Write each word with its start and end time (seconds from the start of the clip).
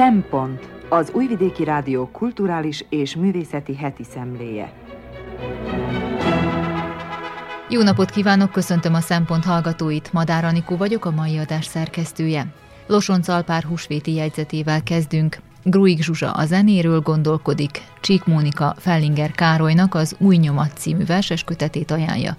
Szempont 0.00 0.68
az 0.88 1.10
Újvidéki 1.14 1.64
Rádió 1.64 2.08
kulturális 2.12 2.84
és 2.88 3.16
művészeti 3.16 3.76
heti 3.76 4.04
szemléje. 4.04 4.72
Jó 7.68 7.82
napot 7.82 8.10
kívánok, 8.10 8.50
köszöntöm 8.50 8.94
a 8.94 9.00
Szempont 9.00 9.44
hallgatóit. 9.44 10.12
Madár 10.12 10.44
Anikó 10.44 10.76
vagyok, 10.76 11.04
a 11.04 11.10
mai 11.10 11.38
adás 11.38 11.64
szerkesztője. 11.64 12.46
Losonc 12.86 13.28
Alpár 13.28 13.62
húsvéti 13.62 14.14
jegyzetével 14.14 14.82
kezdünk. 14.82 15.36
Gruig 15.62 16.02
Zsuzsa 16.02 16.30
a 16.32 16.44
zenéről 16.46 17.00
gondolkodik, 17.00 17.82
Csík 18.00 18.24
Mónika 18.24 18.74
Fellinger 18.78 19.30
Károlynak 19.30 19.94
az 19.94 20.16
Új 20.18 20.36
Nyomat 20.36 20.72
című 20.76 21.04
verseskötetét 21.04 21.90
ajánlja. 21.90 22.36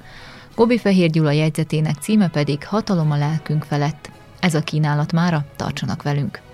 Gobi 0.55 0.77
Fehér 0.77 1.09
Gyula 1.09 1.31
jegyzetének 1.31 1.95
címe 1.95 2.29
pedig 2.29 2.65
Hatalom 2.65 3.11
a 3.11 3.17
lelkünk 3.17 3.63
felett. 3.63 4.09
Ez 4.39 4.55
a 4.55 4.61
kínálat 4.61 5.11
mára, 5.11 5.45
tartsanak 5.55 6.03
velünk! 6.03 6.49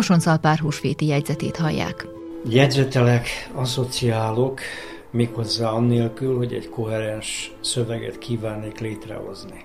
Losoncalpár 0.00 0.58
húsvéti 0.58 1.06
jegyzetét 1.06 1.56
hallják. 1.56 2.06
Jegyzetelek, 2.48 3.50
asszociálok, 3.54 4.60
méghozzá 5.10 5.70
annélkül, 5.70 6.36
hogy 6.36 6.52
egy 6.52 6.68
koherens 6.68 7.52
szöveget 7.60 8.18
kívánnék 8.18 8.78
létrehozni. 8.78 9.64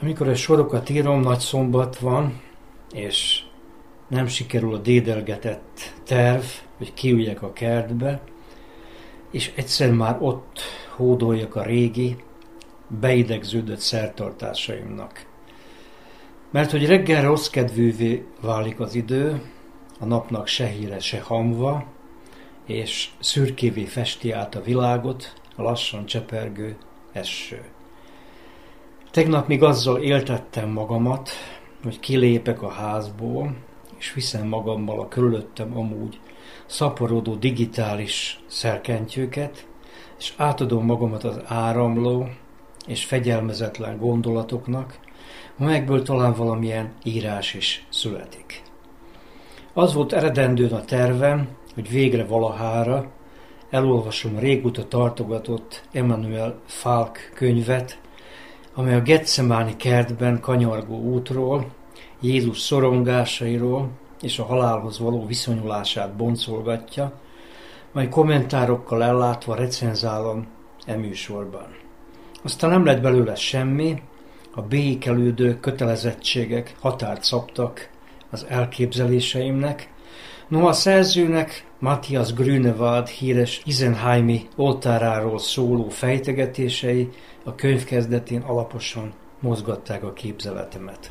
Amikor 0.00 0.28
a 0.28 0.34
sorokat 0.34 0.90
írom, 0.90 1.20
nagy 1.20 1.38
szombat 1.38 1.98
van, 1.98 2.40
és 2.92 3.42
nem 4.08 4.26
sikerül 4.26 4.74
a 4.74 4.78
dédelgetett 4.78 5.92
terv, 6.04 6.44
hogy 6.76 6.94
kiüljek 6.94 7.42
a 7.42 7.52
kertbe, 7.52 8.20
és 9.30 9.52
egyszer 9.54 9.92
már 9.92 10.16
ott 10.20 10.60
hódoljak 10.96 11.56
a 11.56 11.62
régi, 11.62 12.16
beidegződött 13.00 13.80
szertartásaimnak. 13.80 15.26
Mert 16.54 16.70
hogy 16.70 16.86
reggel 16.86 17.22
rossz 17.22 17.48
kedvűvé 17.48 18.26
válik 18.40 18.80
az 18.80 18.94
idő, 18.94 19.42
a 20.00 20.04
napnak 20.04 20.46
se 20.46 20.66
híre, 20.66 20.98
se 20.98 21.20
hamva, 21.20 21.84
és 22.66 23.08
szürkévé 23.20 23.84
festi 23.84 24.30
át 24.30 24.54
a 24.54 24.62
világot 24.62 25.32
a 25.56 25.62
lassan 25.62 26.06
csepergő 26.06 26.76
eső. 27.12 27.64
Tegnap 29.10 29.48
még 29.48 29.62
azzal 29.62 30.02
éltettem 30.02 30.68
magamat, 30.68 31.30
hogy 31.82 32.00
kilépek 32.00 32.62
a 32.62 32.70
házból, 32.70 33.56
és 33.98 34.12
viszem 34.12 34.46
magammal 34.46 35.00
a 35.00 35.08
körülöttem 35.08 35.76
amúgy 35.78 36.20
szaporodó 36.66 37.34
digitális 37.34 38.40
szerkentyőket, 38.46 39.66
és 40.18 40.32
átadom 40.36 40.84
magamat 40.84 41.24
az 41.24 41.40
áramló 41.44 42.28
és 42.86 43.04
fegyelmezetlen 43.04 43.98
gondolatoknak, 43.98 44.98
amelyekből 45.58 46.02
talán 46.02 46.32
valamilyen 46.32 46.92
írás 47.02 47.54
is 47.54 47.86
születik. 47.90 48.62
Az 49.72 49.94
volt 49.94 50.12
eredendőn 50.12 50.72
a 50.72 50.84
tervem, 50.84 51.48
hogy 51.74 51.88
végre 51.88 52.24
valahára 52.24 53.10
elolvasom 53.70 54.38
régóta 54.38 54.88
tartogatott 54.88 55.82
Emmanuel 55.92 56.60
Falk 56.66 57.18
könyvet, 57.34 57.98
amely 58.74 58.94
a 58.94 59.00
Getsemáni 59.00 59.76
kertben 59.76 60.40
kanyargó 60.40 61.00
útról, 61.00 61.66
Jézus 62.20 62.60
szorongásairól 62.60 63.88
és 64.20 64.38
a 64.38 64.44
halálhoz 64.44 64.98
való 64.98 65.26
viszonyulását 65.26 66.16
boncolgatja, 66.16 67.12
majd 67.92 68.08
kommentárokkal 68.08 69.02
ellátva 69.02 69.54
recenzálom 69.54 70.46
e 70.86 70.96
műsorban. 70.96 71.66
Aztán 72.42 72.70
nem 72.70 72.84
lett 72.84 73.00
belőle 73.00 73.34
semmi, 73.34 74.02
a 74.54 74.62
békelődő 74.62 75.60
kötelezettségek 75.60 76.74
határt 76.80 77.24
szabtak 77.24 77.88
az 78.30 78.46
elképzeléseimnek, 78.48 79.92
No 80.48 80.66
a 80.66 80.72
szerzőnek 80.72 81.66
Matthias 81.78 82.32
Grünewald 82.32 83.08
híres 83.08 83.62
Isenheimi 83.64 84.48
oltáráról 84.56 85.38
szóló 85.38 85.88
fejtegetései 85.88 87.08
a 87.44 87.54
könyv 87.54 87.84
kezdetén 87.84 88.40
alaposan 88.40 89.12
mozgatták 89.40 90.02
a 90.02 90.12
képzeletemet. 90.12 91.10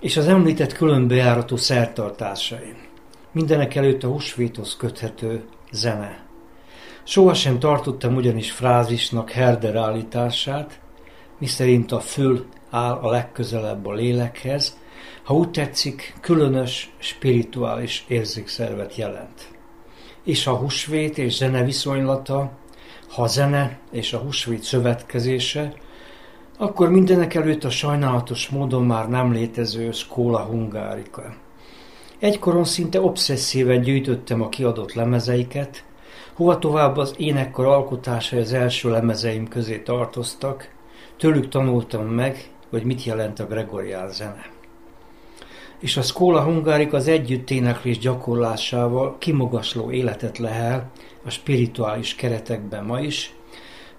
És 0.00 0.16
az 0.16 0.28
említett 0.28 0.72
különbejáratú 0.72 1.56
szertartásai. 1.56 2.74
Mindenek 3.32 3.74
előtt 3.74 4.02
a 4.02 4.08
húsvéthoz 4.08 4.76
köthető 4.76 5.44
zene. 5.72 6.24
Sohasem 7.04 7.58
tartottam 7.58 8.14
ugyanis 8.14 8.50
frázisnak 8.50 9.30
Herder 9.30 9.76
állítását, 9.76 10.80
miszerint 11.38 11.92
a 11.92 12.00
föl 12.00 12.44
áll 12.70 12.92
a 12.92 13.10
legközelebb 13.10 13.86
a 13.86 13.92
lélekhez, 13.92 14.76
ha 15.22 15.34
úgy 15.34 15.50
tetszik, 15.50 16.14
különös, 16.20 16.92
spirituális 16.98 18.04
érzékszervet 18.08 18.96
jelent. 18.96 19.48
És 20.24 20.46
a 20.46 20.54
húsvét 20.54 21.18
és 21.18 21.36
zene 21.36 21.64
viszonylata, 21.64 22.50
ha 23.08 23.22
a 23.22 23.26
zene 23.26 23.78
és 23.90 24.12
a 24.12 24.18
húsvét 24.18 24.62
szövetkezése, 24.62 25.74
akkor 26.58 26.90
mindenek 26.90 27.34
előtt 27.34 27.64
a 27.64 27.70
sajnálatos 27.70 28.48
módon 28.48 28.84
már 28.84 29.08
nem 29.08 29.32
létező 29.32 29.92
Skóla 29.92 30.40
Hungárika. 30.40 31.34
Egykoron 32.18 32.64
szinte 32.64 33.00
obszesszíven 33.00 33.80
gyűjtöttem 33.80 34.42
a 34.42 34.48
kiadott 34.48 34.94
lemezeiket, 34.94 35.84
hova 36.34 36.58
tovább 36.58 36.96
az 36.96 37.14
énekkar 37.16 37.66
alkotásai 37.66 38.40
az 38.40 38.52
első 38.52 38.90
lemezeim 38.90 39.48
közé 39.48 39.78
tartoztak, 39.78 40.74
Tőlük 41.16 41.48
tanultam 41.48 42.06
meg, 42.06 42.50
hogy 42.70 42.84
mit 42.84 43.04
jelent 43.04 43.40
a 43.40 43.46
gregorián 43.46 44.12
zene. 44.12 44.46
És 45.78 45.96
a 45.96 46.02
Skóla 46.02 46.42
Hungárik 46.42 46.92
az 46.92 47.08
együtt 47.08 47.50
éneklés 47.50 47.98
gyakorlásával 47.98 49.16
kimagasló 49.18 49.90
életet 49.90 50.38
lehel 50.38 50.90
a 51.24 51.30
spirituális 51.30 52.14
keretekben 52.14 52.84
ma 52.84 53.00
is, 53.00 53.34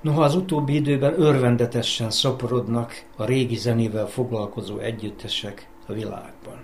noha 0.02 0.24
az 0.24 0.36
utóbbi 0.36 0.76
időben 0.76 1.22
örvendetesen 1.22 2.10
szaporodnak 2.10 3.04
a 3.16 3.26
régi 3.26 3.56
zenével 3.56 4.08
foglalkozó 4.08 4.78
együttesek 4.78 5.68
a 5.88 5.94
világban. 5.94 6.64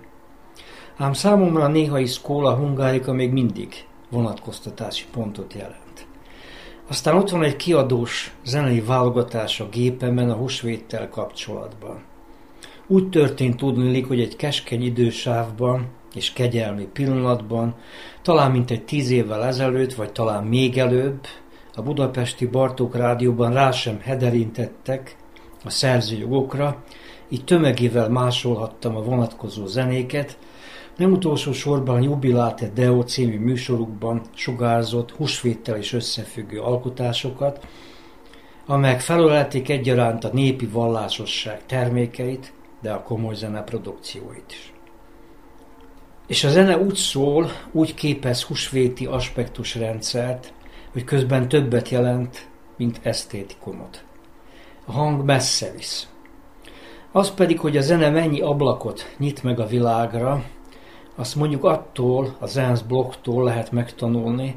Ám 0.97 1.14
számomra 1.14 1.64
a 1.64 1.68
néhai 1.68 2.06
Skóla 2.06 2.56
Hungárika 2.56 3.14
még 3.14 3.31
mindig 3.31 3.85
vonatkoztatási 4.09 5.06
pontot 5.12 5.53
jelent. 5.53 5.83
Aztán 6.94 7.16
ott 7.16 7.30
van 7.30 7.44
egy 7.44 7.56
kiadós 7.56 8.36
zenei 8.46 8.81
válogatás 8.81 9.59
a 9.59 9.70
gépemen 9.70 10.30
a 10.30 10.34
húsvéttel 10.34 11.09
kapcsolatban. 11.09 12.03
Úgy 12.88 13.09
történt 13.09 13.58
tudni, 13.58 14.02
hogy 14.02 14.20
egy 14.20 14.35
keskeny 14.35 14.84
idősávban 14.84 15.88
és 16.16 16.34
kegyelmi 16.34 16.88
pillanatban, 16.94 17.76
talán 18.22 18.52
mint 18.52 18.72
egy 18.72 18.84
tíz 18.85 19.09
évvel 19.09 19.46
ezelőtt, 19.46 19.94
vagy 19.94 20.12
talán 20.12 20.44
még 20.44 20.78
előbb, 20.78 21.26
a 21.76 21.82
budapesti 21.82 22.46
Bartók 22.46 22.96
rádióban 22.96 23.53
rá 23.53 23.72
sem 23.72 24.00
hederintettek 24.00 25.16
a 25.64 25.70
szerzőjogokra, 25.70 26.84
így 27.29 27.44
tömegével 27.44 28.09
másolhattam 28.09 28.96
a 28.96 29.02
vonatkozó 29.02 29.66
zenéket, 29.66 30.38
nem 30.97 31.11
utolsó 31.11 31.51
sorban 31.51 32.01
Jubilate 32.01 32.69
Deo 32.73 33.03
című 33.03 33.40
műsorukban 33.40 34.22
sugárzott 34.34 35.11
húsvéttel 35.11 35.78
is 35.78 35.93
összefüggő 35.93 36.59
alkotásokat, 36.59 37.66
amelyek 38.66 38.99
felölelték 38.99 39.69
egyaránt 39.69 40.23
a 40.23 40.29
népi 40.34 40.66
vallásosság 40.66 41.66
termékeit, 41.66 42.53
de 42.81 42.91
a 42.91 43.03
komoly 43.03 43.35
zene 43.35 43.61
produkcióit 43.61 44.45
is. 44.47 44.73
És 46.28 46.43
a 46.43 46.49
zene 46.49 46.78
úgy 46.78 46.95
szól, 46.95 47.51
úgy 47.72 47.93
képez 47.93 48.43
húsvéti 48.43 49.05
aspektusrendszert, 49.05 50.53
hogy 50.91 51.03
közben 51.03 51.47
többet 51.47 51.90
jelent, 51.90 52.47
mint 52.78 52.99
esztétikumot. 53.03 54.03
A 54.85 54.91
hang 54.91 55.23
messze 55.25 55.72
visz. 55.72 56.07
Az 57.11 57.31
pedig, 57.34 57.59
hogy 57.59 57.78
a 57.78 57.81
zene 57.81 58.09
mennyi 58.09 58.41
ablakot 58.41 59.16
nyit 59.17 59.43
meg 59.43 59.59
a 59.59 59.66
világra, 59.66 60.43
azt 61.16 61.36
mondjuk 61.36 61.64
attól, 61.64 62.36
a 62.40 62.46
Zenz 62.46 62.82
blogtól 62.82 63.44
lehet 63.44 63.72
megtanulni, 63.72 64.56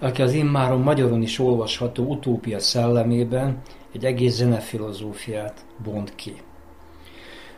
aki 0.00 0.22
az 0.22 0.32
immáron 0.32 0.80
magyaron 0.80 1.22
is 1.22 1.38
olvasható 1.38 2.04
utópia 2.04 2.58
szellemében 2.58 3.60
egy 3.92 4.04
egész 4.04 4.34
zenefilozófiát 4.34 5.64
bont 5.84 6.14
ki. 6.14 6.34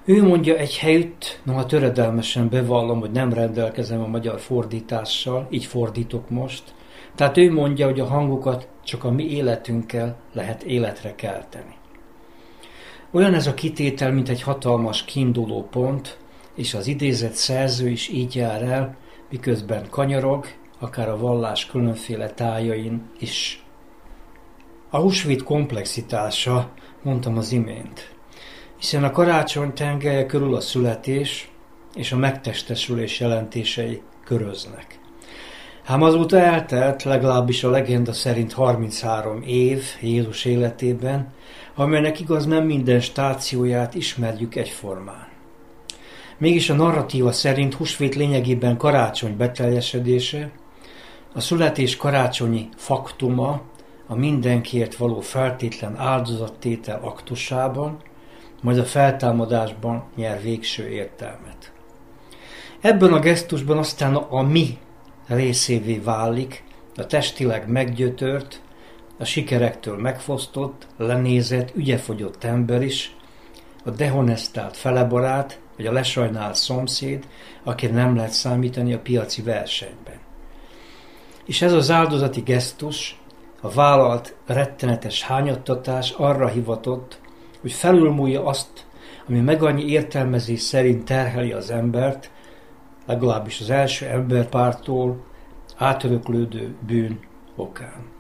Ő 0.05 0.23
mondja 0.23 0.57
egy 0.57 0.79
helyütt, 0.79 1.41
noha 1.43 1.67
töredelmesen 1.67 2.49
bevallom, 2.49 3.01
hogy 3.01 3.11
nem 3.11 3.33
rendelkezem 3.33 4.03
a 4.03 4.07
magyar 4.07 4.41
fordítással, 4.41 5.47
így 5.51 5.65
fordítok 5.65 6.31
most. 6.31 6.75
Tehát 7.15 7.37
ő 7.37 7.53
mondja, 7.53 7.87
hogy 7.87 8.01
a 8.01 8.07
hangokat 8.07 8.69
csak 8.85 9.05
a 9.05 9.11
mi 9.11 9.25
életünkkel 9.25 10.17
lehet 10.33 10.63
életre 10.63 11.15
kelteni. 11.15 11.75
Olyan 13.11 13.35
ez 13.35 13.47
a 13.47 13.55
kitétel, 13.55 14.13
mint 14.13 14.29
egy 14.29 14.43
hatalmas 14.43 15.05
kiinduló 15.05 15.69
pont, 15.71 16.19
és 16.55 16.75
az 16.75 16.87
idézett 16.87 17.33
szerző 17.33 17.89
is 17.89 18.09
így 18.09 18.35
jár 18.35 18.63
el, 18.63 18.97
miközben 19.31 19.87
kanyarog, 19.91 20.47
akár 20.79 21.09
a 21.09 21.19
vallás 21.19 21.67
különféle 21.67 22.31
tájain 22.31 23.11
is. 23.19 23.65
A 24.91 24.99
húsvét 24.99 25.43
komplexitása, 25.43 26.71
mondtam 27.03 27.39
az 27.39 27.53
imént, 27.53 28.15
hiszen 28.79 29.05
a 29.05 29.11
karácsony 29.11 29.73
tengelye 29.73 30.27
körül 30.27 30.55
a 30.55 30.61
születés 30.61 31.51
és 31.95 32.13
a 32.13 32.17
megtestesülés 32.17 33.21
jelentései 33.21 34.03
köröznek. 34.25 35.01
Ám 35.85 36.03
azóta 36.03 36.39
eltelt 36.39 37.03
legalábbis 37.03 37.65
a 37.65 37.71
legenda 37.71 38.13
szerint 38.13 38.53
33 38.53 39.43
év 39.43 39.85
Jézus 40.01 40.45
életében, 40.45 41.33
amelynek 41.75 42.21
igaz 42.21 42.47
nem 42.47 42.65
minden 42.65 43.01
stációját 43.01 43.95
ismerjük 43.95 44.55
egyformán. 44.55 45.32
Mégis 46.39 46.71
a 46.71 46.75
narratíva 46.75 47.33
szerint 47.33 47.75
húsvét 47.75 48.15
lényegében 48.15 48.77
karácsony 48.77 49.37
beteljesedése, 49.37 50.51
a 51.35 51.41
születés 51.41 51.97
karácsonyi 51.97 52.69
faktuma, 52.77 53.61
a 54.07 54.15
mindenkiért 54.15 54.97
való 54.97 55.21
feltétlen 55.21 55.97
áldozattétel 55.97 57.01
aktusában, 57.03 57.99
majd 58.63 58.79
a 58.79 58.85
feltámadásban 58.85 60.05
nyer 60.17 60.43
végső 60.43 60.89
értelmet. 60.89 61.73
Ebben 62.81 63.13
a 63.13 63.19
gesztusban 63.19 63.79
aztán 63.79 64.15
a 64.15 64.43
mi 64.43 64.79
részévé 65.27 65.99
válik, 65.99 66.65
a 66.97 67.07
testileg 67.07 67.69
meggyötört, 67.69 68.61
a 69.19 69.25
sikerektől 69.25 69.97
megfosztott, 69.97 70.87
lenézett, 70.97 71.77
ügyefogyott 71.77 72.45
ember 72.45 72.83
is, 72.83 73.17
a 73.85 73.91
dehonestált 73.91 74.77
felebarát, 74.77 75.61
vagy 75.83 75.91
a 75.91 75.95
lesajnált 75.95 76.55
szomszéd, 76.55 77.27
aki 77.63 77.87
nem 77.87 78.17
lehet 78.17 78.31
számítani 78.31 78.93
a 78.93 78.99
piaci 78.99 79.43
versenyben. 79.43 80.19
És 81.45 81.63
ez 81.63 81.73
az 81.73 81.91
áldozati 81.91 82.41
gesztus, 82.41 83.21
a 83.61 83.71
vállalt 83.71 84.35
rettenetes 84.47 85.23
hányattatás 85.23 86.11
arra 86.11 86.49
hivatott, 86.49 87.21
hogy 87.61 87.73
felülmúlja 87.73 88.45
azt, 88.45 88.87
ami 89.29 89.41
meg 89.41 89.63
annyi 89.63 89.85
értelmezés 89.85 90.61
szerint 90.61 91.05
terheli 91.05 91.53
az 91.53 91.71
embert, 91.71 92.31
legalábbis 93.07 93.61
az 93.61 93.71
első 93.71 94.07
emberpártól 94.07 95.25
átöröklődő 95.77 96.75
bűn 96.87 97.21
okán. 97.57 98.11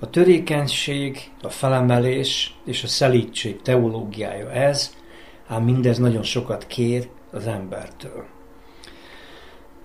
A 0.00 0.10
törékenység, 0.10 1.30
a 1.42 1.48
felemelés 1.48 2.58
és 2.64 2.82
a 2.82 2.86
szelítség 2.86 3.62
teológiája 3.62 4.50
ez, 4.50 4.94
ám 5.46 5.62
mindez 5.62 5.98
nagyon 5.98 6.22
sokat 6.22 6.66
kér 6.66 7.08
az 7.32 7.46
embertől. 7.46 8.24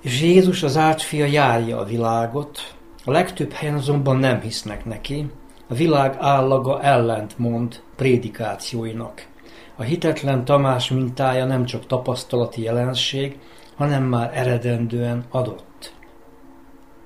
És 0.01 0.21
Jézus 0.21 0.63
az 0.63 0.77
átfia 0.77 1.25
járja 1.25 1.79
a 1.79 1.83
világot, 1.83 2.75
a 3.05 3.11
legtöbb 3.11 3.51
helyen 3.51 3.75
azonban 3.75 4.17
nem 4.17 4.39
hisznek 4.39 4.85
neki, 4.85 5.31
a 5.67 5.73
világ 5.73 6.15
állaga 6.19 6.81
ellentmond 6.81 7.81
prédikációinak. 7.95 9.27
A 9.75 9.81
hitetlen 9.83 10.45
Tamás 10.45 10.89
mintája 10.89 11.45
nem 11.45 11.65
csak 11.65 11.87
tapasztalati 11.87 12.61
jelenség, 12.61 13.39
hanem 13.75 14.03
már 14.03 14.31
eredendően 14.33 15.25
adott. 15.29 15.93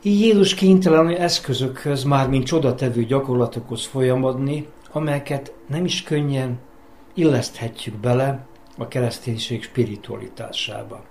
Így 0.03 0.19
Jézus 0.19 0.53
kénytelen 0.53 1.07
eszközökhöz, 1.09 2.03
már 2.03 2.29
mint 2.29 2.45
csodatevő 2.45 3.03
gyakorlatokhoz 3.03 3.85
folyamodni, 3.85 4.67
amelyeket 4.91 5.53
nem 5.67 5.85
is 5.85 6.03
könnyen 6.03 6.59
illeszthetjük 7.15 7.95
bele 7.95 8.45
a 8.77 8.87
kereszténység 8.87 9.63
spiritualitásába. 9.63 11.03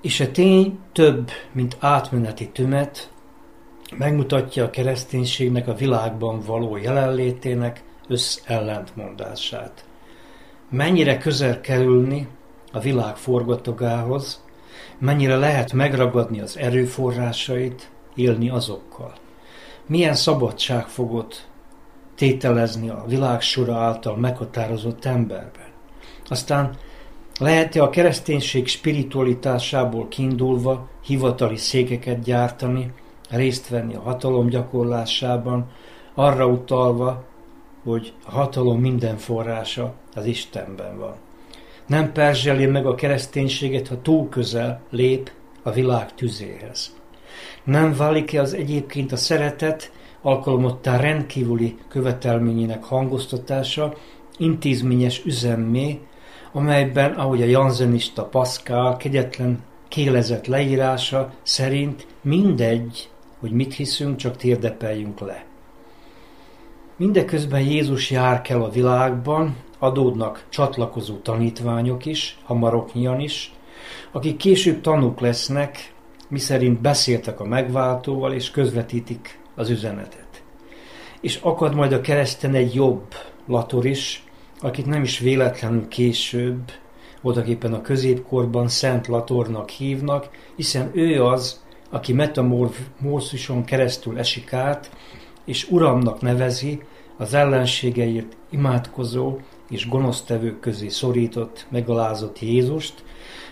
És 0.00 0.20
a 0.20 0.30
tény 0.30 0.78
több, 0.92 1.30
mint 1.52 1.76
átmeneti 1.80 2.48
tümet, 2.48 3.10
megmutatja 3.96 4.64
a 4.64 4.70
kereszténységnek 4.70 5.68
a 5.68 5.74
világban 5.74 6.40
való 6.40 6.76
jelenlétének 6.76 7.82
összellentmondását. 8.08 9.84
Mennyire 10.68 11.18
közel 11.18 11.60
kerülni 11.60 12.28
a 12.72 12.80
világ 12.80 13.16
forgatogához, 13.16 14.42
mennyire 14.98 15.36
lehet 15.36 15.72
megragadni 15.72 16.40
az 16.40 16.56
erőforrásait, 16.56 17.90
élni 18.14 18.48
azokkal. 18.48 19.12
Milyen 19.86 20.14
szabadságfogot 20.14 21.48
tételezni 22.14 22.88
a 22.88 23.04
világ 23.06 23.40
sora 23.40 23.76
által 23.76 24.16
meghatározott 24.16 25.04
emberben. 25.04 25.66
Aztán 26.28 26.76
lehet-e 27.38 27.82
a 27.82 27.90
kereszténység 27.90 28.66
spiritualitásából 28.66 30.08
kiindulva 30.08 30.88
hivatali 31.04 31.56
székeket 31.56 32.22
gyártani, 32.22 32.92
részt 33.30 33.68
venni 33.68 33.94
a 33.94 34.00
hatalom 34.00 34.48
gyakorlásában, 34.48 35.70
arra 36.14 36.46
utalva, 36.46 37.24
hogy 37.84 38.12
a 38.24 38.30
hatalom 38.30 38.80
minden 38.80 39.16
forrása 39.16 39.94
az 40.14 40.26
Istenben 40.26 40.98
van. 40.98 41.14
Nem 41.86 42.12
perzseli 42.12 42.66
meg 42.66 42.86
a 42.86 42.94
kereszténységet, 42.94 43.88
ha 43.88 44.02
túl 44.02 44.28
közel 44.28 44.80
lép 44.90 45.30
a 45.62 45.70
világ 45.70 46.14
tüzéhez. 46.14 46.96
Nem 47.64 47.96
válik-e 47.96 48.40
az 48.40 48.54
egyébként 48.54 49.12
a 49.12 49.16
szeretet 49.16 49.92
alkalomottá 50.24 50.96
rendkívüli 50.96 51.76
követelményének 51.88 52.84
hangoztatása 52.84 53.94
intézményes 54.36 55.24
üzemmé, 55.24 56.00
amelyben, 56.52 57.12
ahogy 57.12 57.42
a 57.42 57.46
janzenista 57.46 58.24
Pascal 58.24 58.96
kegyetlen 58.96 59.62
kélezett 59.88 60.46
leírása 60.46 61.32
szerint 61.42 62.06
mindegy, 62.22 63.08
hogy 63.40 63.50
mit 63.50 63.74
hiszünk, 63.74 64.16
csak 64.16 64.36
térdepeljünk 64.36 65.20
le. 65.20 65.44
Mindeközben 66.96 67.60
Jézus 67.60 68.10
jár 68.10 68.42
kell 68.42 68.62
a 68.62 68.70
világban, 68.70 69.56
adódnak 69.78 70.46
csatlakozó 70.48 71.16
tanítványok 71.16 72.06
is, 72.06 72.38
hamaroknyian 72.44 73.20
is, 73.20 73.52
akik 74.12 74.36
később 74.36 74.80
tanúk 74.80 75.20
lesznek, 75.20 75.92
miszerint 76.28 76.80
beszéltek 76.80 77.40
a 77.40 77.44
megváltóval 77.44 78.32
és 78.32 78.50
közvetítik 78.50 79.42
az 79.54 79.70
üzenetet. 79.70 80.42
És 81.20 81.38
akad 81.42 81.74
majd 81.74 81.92
a 81.92 82.00
kereszten 82.00 82.54
egy 82.54 82.74
jobb 82.74 83.14
lator 83.46 83.86
is, 83.86 84.24
akit 84.60 84.86
nem 84.86 85.02
is 85.02 85.18
véletlenül 85.18 85.88
később, 85.88 86.72
voltaképpen 87.20 87.72
a 87.72 87.80
középkorban 87.80 88.68
Szent 88.68 89.06
Latornak 89.06 89.68
hívnak, 89.68 90.28
hiszen 90.56 90.90
ő 90.92 91.24
az, 91.24 91.62
aki 91.90 92.12
metamorfózison 92.12 93.64
keresztül 93.64 94.18
esik 94.18 94.52
át, 94.52 94.90
és 95.44 95.70
uramnak 95.70 96.20
nevezi 96.20 96.82
az 97.16 97.34
ellenségeért 97.34 98.36
imádkozó 98.50 99.38
és 99.70 99.88
gonosztevők 99.88 100.60
közé 100.60 100.88
szorított, 100.88 101.66
megalázott 101.70 102.40
Jézust, 102.40 103.04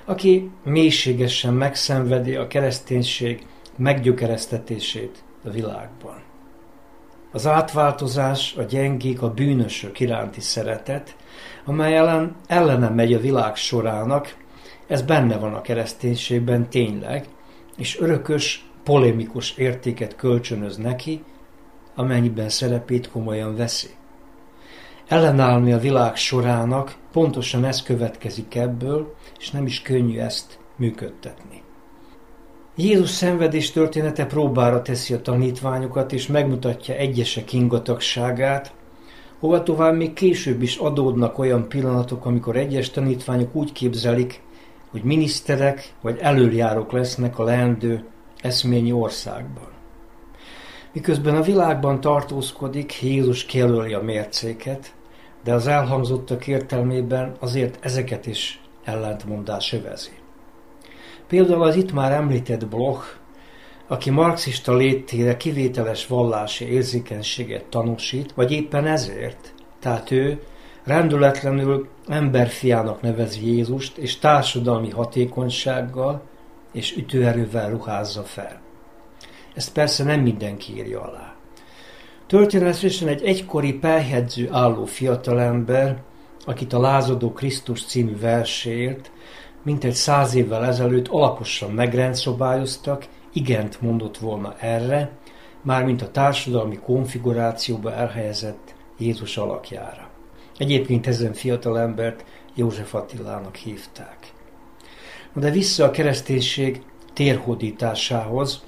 aki 0.04 0.50
mélységesen 0.64 1.54
megszenvedi 1.54 2.34
a 2.34 2.46
kereszténység 2.46 3.46
meggyökeresztetését 3.76 5.22
a 5.44 5.50
világban. 5.50 6.22
Az 7.32 7.46
átváltozás, 7.46 8.54
a 8.56 8.62
gyengék, 8.62 9.22
a 9.22 9.30
bűnösök 9.30 10.00
iránti 10.00 10.40
szeretet, 10.40 11.16
amely 11.64 11.96
ellen, 11.96 12.36
ellene 12.46 12.88
megy 12.88 13.12
a 13.12 13.20
világ 13.20 13.56
sorának, 13.56 14.36
ez 14.86 15.02
benne 15.02 15.38
van 15.38 15.54
a 15.54 15.60
kereszténységben 15.60 16.68
tényleg, 16.68 17.28
és 17.76 18.00
örökös, 18.00 18.66
polémikus 18.84 19.56
értéket 19.56 20.16
kölcsönöz 20.16 20.76
neki, 20.76 21.24
amennyiben 21.94 22.48
szerepét 22.48 23.10
komolyan 23.10 23.56
veszi. 23.56 23.88
Ellenállni 25.08 25.72
a 25.72 25.78
világ 25.78 26.16
sorának 26.16 26.96
pontosan 27.12 27.64
ez 27.64 27.82
következik 27.82 28.54
ebből, 28.54 29.14
és 29.38 29.50
nem 29.50 29.66
is 29.66 29.82
könnyű 29.82 30.18
ezt 30.18 30.58
működtetni. 30.76 31.61
Jézus 32.76 33.10
szenvedés 33.10 33.70
története 33.70 34.26
próbára 34.26 34.82
teszi 34.82 35.14
a 35.14 35.22
tanítványokat, 35.22 36.12
és 36.12 36.26
megmutatja 36.26 36.94
egyesek 36.94 37.52
ingatagságát, 37.52 38.72
hova 39.38 39.62
tovább 39.62 39.96
még 39.96 40.12
később 40.12 40.62
is 40.62 40.76
adódnak 40.76 41.38
olyan 41.38 41.68
pillanatok, 41.68 42.26
amikor 42.26 42.56
egyes 42.56 42.90
tanítványok 42.90 43.54
úgy 43.54 43.72
képzelik, 43.72 44.42
hogy 44.90 45.02
miniszterek 45.02 45.94
vagy 46.00 46.18
előjárók 46.20 46.92
lesznek 46.92 47.38
a 47.38 47.44
leendő 47.44 48.04
eszményi 48.40 48.92
országban. 48.92 49.68
Miközben 50.92 51.36
a 51.36 51.42
világban 51.42 52.00
tartózkodik, 52.00 53.02
Jézus 53.02 53.44
kijelöli 53.44 53.92
a 53.92 54.02
mércéket, 54.02 54.94
de 55.44 55.54
az 55.54 55.66
elhangzottak 55.66 56.46
értelmében 56.46 57.36
azért 57.38 57.84
ezeket 57.84 58.26
is 58.26 58.60
ellentmondás 58.84 59.72
övezi. 59.72 60.21
Például 61.32 61.62
az 61.62 61.76
itt 61.76 61.92
már 61.92 62.12
említett 62.12 62.66
Bloch, 62.66 63.04
aki 63.86 64.10
marxista 64.10 64.74
létére 64.74 65.36
kivételes 65.36 66.06
vallási 66.06 66.64
érzékenységet 66.64 67.64
tanúsít, 67.64 68.32
vagy 68.32 68.50
éppen 68.52 68.86
ezért, 68.86 69.54
tehát 69.80 70.10
ő 70.10 70.42
rendületlenül 70.84 71.88
emberfiának 72.06 73.02
nevezi 73.02 73.54
Jézust, 73.54 73.96
és 73.96 74.18
társadalmi 74.18 74.90
hatékonysággal 74.90 76.22
és 76.72 76.96
ütőerővel 76.96 77.70
ruházza 77.70 78.22
fel. 78.22 78.60
Ezt 79.54 79.72
persze 79.72 80.04
nem 80.04 80.20
mindenki 80.20 80.76
írja 80.76 81.02
alá. 81.02 81.34
Történetesen 82.26 83.08
egy 83.08 83.22
egykori 83.22 83.72
perhedző 83.72 84.48
álló 84.50 84.84
fiatalember, 84.84 86.02
akit 86.44 86.72
a 86.72 86.80
Lázadó 86.80 87.32
Krisztus 87.32 87.84
című 87.84 88.18
versért 88.18 89.11
mintegy 89.62 89.94
száz 89.94 90.34
évvel 90.34 90.64
ezelőtt 90.64 91.08
alaposan 91.08 91.70
megrendszobályoztak, 91.70 93.06
igent 93.32 93.80
mondott 93.80 94.18
volna 94.18 94.54
erre, 94.58 95.10
mármint 95.62 96.02
a 96.02 96.10
társadalmi 96.10 96.78
konfigurációba 96.78 97.92
elhelyezett 97.92 98.74
Jézus 98.98 99.36
alakjára. 99.36 100.10
Egyébként 100.56 101.06
ezen 101.06 101.32
fiatal 101.32 101.78
embert 101.78 102.24
József 102.54 102.94
Attilának 102.94 103.56
hívták. 103.56 104.32
De 105.32 105.50
vissza 105.50 105.84
a 105.84 105.90
kereszténység 105.90 106.82
térhódításához, 107.12 108.62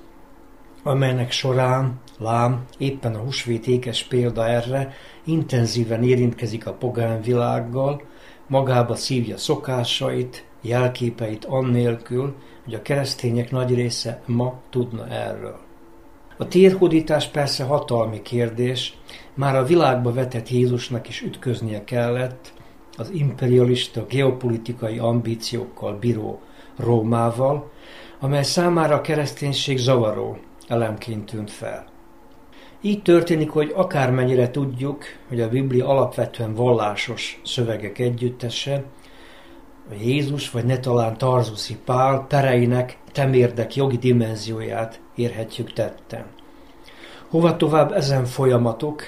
amelynek 0.83 1.31
során, 1.31 2.01
lám, 2.19 2.65
éppen 2.79 3.15
a 3.15 3.19
húsvét 3.19 3.67
ékes 3.67 4.03
példa 4.05 4.49
erre, 4.49 4.93
intenzíven 5.25 6.03
érintkezik 6.03 6.67
a 6.67 6.73
pogán 6.73 7.21
világgal, 7.21 8.03
magába 8.47 8.95
szívja 8.95 9.37
szokásait, 9.37 10.45
jelképeit 10.65 11.45
annélkül, 11.45 12.35
hogy 12.65 12.75
a 12.75 12.83
keresztények 12.83 13.51
nagy 13.51 13.75
része 13.75 14.23
ma 14.27 14.61
tudna 14.71 15.09
erről. 15.09 15.59
A 16.37 16.49
térhódítás 16.49 17.29
persze 17.29 17.65
hatalmi 17.65 18.23
kérdés, 18.23 18.99
már 19.35 19.57
a 19.57 19.65
világba 19.65 20.13
vetett 20.13 20.49
Jézusnak 20.49 21.09
is 21.09 21.23
ütköznie 21.23 21.85
kellett 21.85 22.53
az 22.97 23.11
imperialista 23.11 24.07
geopolitikai 24.07 24.99
ambíciókkal 24.99 25.99
bíró 25.99 26.41
Rómával, 26.77 27.71
amely 28.21 28.43
számára 28.43 28.95
a 28.95 29.01
kereszténység 29.01 29.79
zavaró 29.79 30.39
elemként 30.69 31.31
tűnt 31.31 31.51
fel. 31.51 31.87
Így 32.81 33.03
történik, 33.03 33.51
hogy 33.51 33.73
akármennyire 33.75 34.51
tudjuk, 34.51 35.05
hogy 35.29 35.41
a 35.41 35.49
Biblia 35.49 35.89
alapvetően 35.89 36.55
vallásos 36.55 37.41
szövegek 37.45 37.99
együttese, 37.99 38.85
Jézus 39.93 40.51
vagy 40.51 40.65
ne 40.65 40.79
talán 40.79 41.19
Tarzuszi 41.19 41.77
Pál 41.85 42.27
pereinek 42.29 42.99
temérdek 43.13 43.75
jogi 43.75 43.97
dimenzióját 43.97 45.01
érhetjük 45.15 45.73
tetten. 45.73 46.25
Hova 47.29 47.57
tovább 47.57 47.93
ezen 47.93 48.25
folyamatok, 48.25 49.03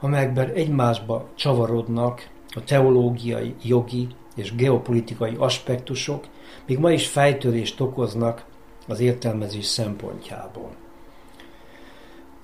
amelyekben 0.00 0.50
egymásba 0.50 1.28
csavarodnak 1.34 2.28
a 2.48 2.64
teológiai, 2.64 3.54
jogi 3.62 4.08
és 4.34 4.54
geopolitikai 4.54 5.34
aspektusok, 5.38 6.24
még 6.66 6.78
ma 6.78 6.90
is 6.90 7.06
fejtörést 7.06 7.80
okoznak 7.80 8.44
az 8.88 9.00
értelmezés 9.00 9.64
szempontjából. 9.64 10.70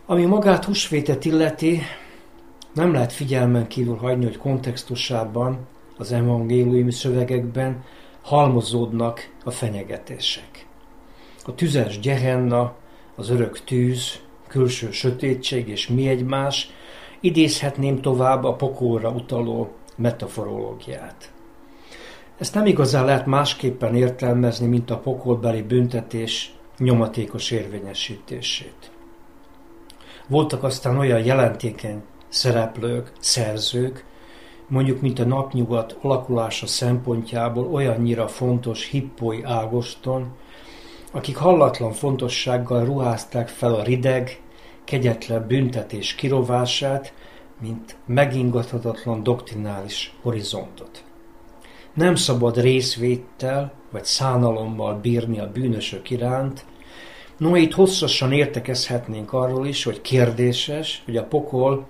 Ami 0.07 0.25
magát 0.25 0.65
húsvétet 0.65 1.25
illeti, 1.25 1.81
nem 2.73 2.93
lehet 2.93 3.13
figyelmen 3.13 3.67
kívül 3.67 3.97
hagyni, 3.97 4.25
hogy 4.25 4.37
kontextusában 4.37 5.67
az 6.03 6.13
evangéliumi 6.13 6.93
szövegekben 6.93 7.85
halmozódnak 8.23 9.31
a 9.45 9.51
fenyegetések. 9.51 10.67
A 11.45 11.55
tüzes 11.55 11.99
gyehenna, 11.99 12.75
az 13.17 13.31
örök 13.31 13.65
tűz, 13.65 14.21
külső 14.49 14.91
sötétség 14.91 15.69
és 15.69 15.89
mi 15.89 16.09
egymás, 16.09 16.71
idézhetném 17.21 18.01
tovább 18.01 18.45
a 18.45 18.55
pokolra 18.55 19.11
utaló 19.11 19.73
metaforológiát. 19.97 21.33
Ezt 22.39 22.55
nem 22.55 22.67
igazán 22.67 23.05
lehet 23.05 23.27
másképpen 23.27 23.95
értelmezni, 23.95 24.67
mint 24.67 24.91
a 24.91 24.99
pokolbeli 24.99 25.63
büntetés 25.63 26.55
nyomatékos 26.79 27.51
érvényesítését. 27.51 28.91
Voltak 30.27 30.63
aztán 30.63 30.99
olyan 30.99 31.25
jelentékeny 31.25 32.03
szereplők, 32.29 33.13
szerzők, 33.19 34.05
mondjuk 34.73 35.01
mint 35.01 35.19
a 35.19 35.25
napnyugat 35.25 35.97
alakulása 36.01 36.67
szempontjából 36.67 37.73
olyannyira 37.73 38.29
fontos 38.29 38.89
Hippói 38.89 39.43
Ágoston, 39.43 40.33
akik 41.11 41.37
hallatlan 41.37 41.93
fontossággal 41.93 42.85
ruházták 42.85 43.49
fel 43.49 43.75
a 43.75 43.83
rideg, 43.83 44.41
kegyetlen 44.85 45.47
büntetés 45.47 46.15
kirovását, 46.15 47.13
mint 47.61 47.97
megingathatatlan 48.07 49.23
doktrinális 49.23 50.15
horizontot. 50.23 51.05
Nem 51.95 52.15
szabad 52.15 52.61
részvéttel 52.61 53.73
vagy 53.91 54.05
szánalommal 54.05 54.95
bírni 54.95 55.39
a 55.39 55.51
bűnösök 55.51 56.11
iránt, 56.11 56.65
No, 57.37 57.57
itt 57.57 57.73
hosszasan 57.73 58.33
értekezhetnénk 58.33 59.33
arról 59.33 59.67
is, 59.67 59.85
hogy 59.85 60.01
kérdéses, 60.01 61.03
hogy 61.05 61.17
a 61.17 61.25
pokol 61.25 61.87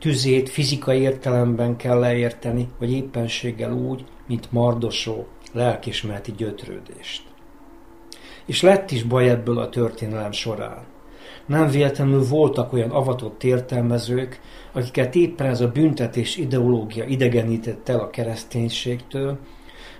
tüzét 0.00 0.48
fizikai 0.48 1.00
értelemben 1.00 1.76
kell 1.76 1.98
leérteni, 1.98 2.68
vagy 2.78 2.92
éppenséggel 2.92 3.72
úgy, 3.72 4.04
mint 4.26 4.52
mardosó, 4.52 5.26
lelkismereti 5.52 6.32
gyötrődést. 6.36 7.22
És 8.46 8.62
lett 8.62 8.90
is 8.90 9.02
baj 9.02 9.28
ebből 9.28 9.58
a 9.58 9.68
történelem 9.68 10.32
során. 10.32 10.84
Nem 11.46 11.68
véletlenül 11.68 12.24
voltak 12.24 12.72
olyan 12.72 12.90
avatott 12.90 13.44
értelmezők, 13.44 14.40
akiket 14.72 15.14
éppen 15.14 15.46
ez 15.46 15.60
a 15.60 15.68
büntetés 15.68 16.36
ideológia 16.36 17.04
idegenített 17.04 17.88
el 17.88 18.00
a 18.00 18.10
kereszténységtől, 18.10 19.38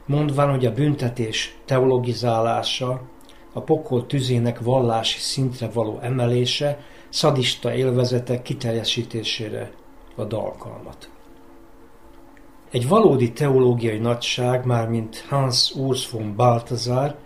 mondván, 0.07 0.51
hogy 0.51 0.67
a 0.67 0.73
büntetés 0.73 1.57
teologizálása, 1.65 3.03
a 3.53 3.61
pokol 3.61 4.07
tüzének 4.07 4.61
vallási 4.61 5.19
szintre 5.19 5.69
való 5.69 5.99
emelése, 6.03 6.79
szadista 7.09 7.75
élvezetek 7.75 8.43
kiteljesítésére 8.43 9.71
ad 10.21 10.33
alkalmat. 10.33 11.11
Egy 12.71 12.89
valódi 12.89 13.33
teológiai 13.33 13.99
nagyság, 13.99 14.65
mármint 14.65 15.25
Hans 15.29 15.75
Urs 15.75 16.11
von 16.11 16.37
Balthasar, 16.37 17.17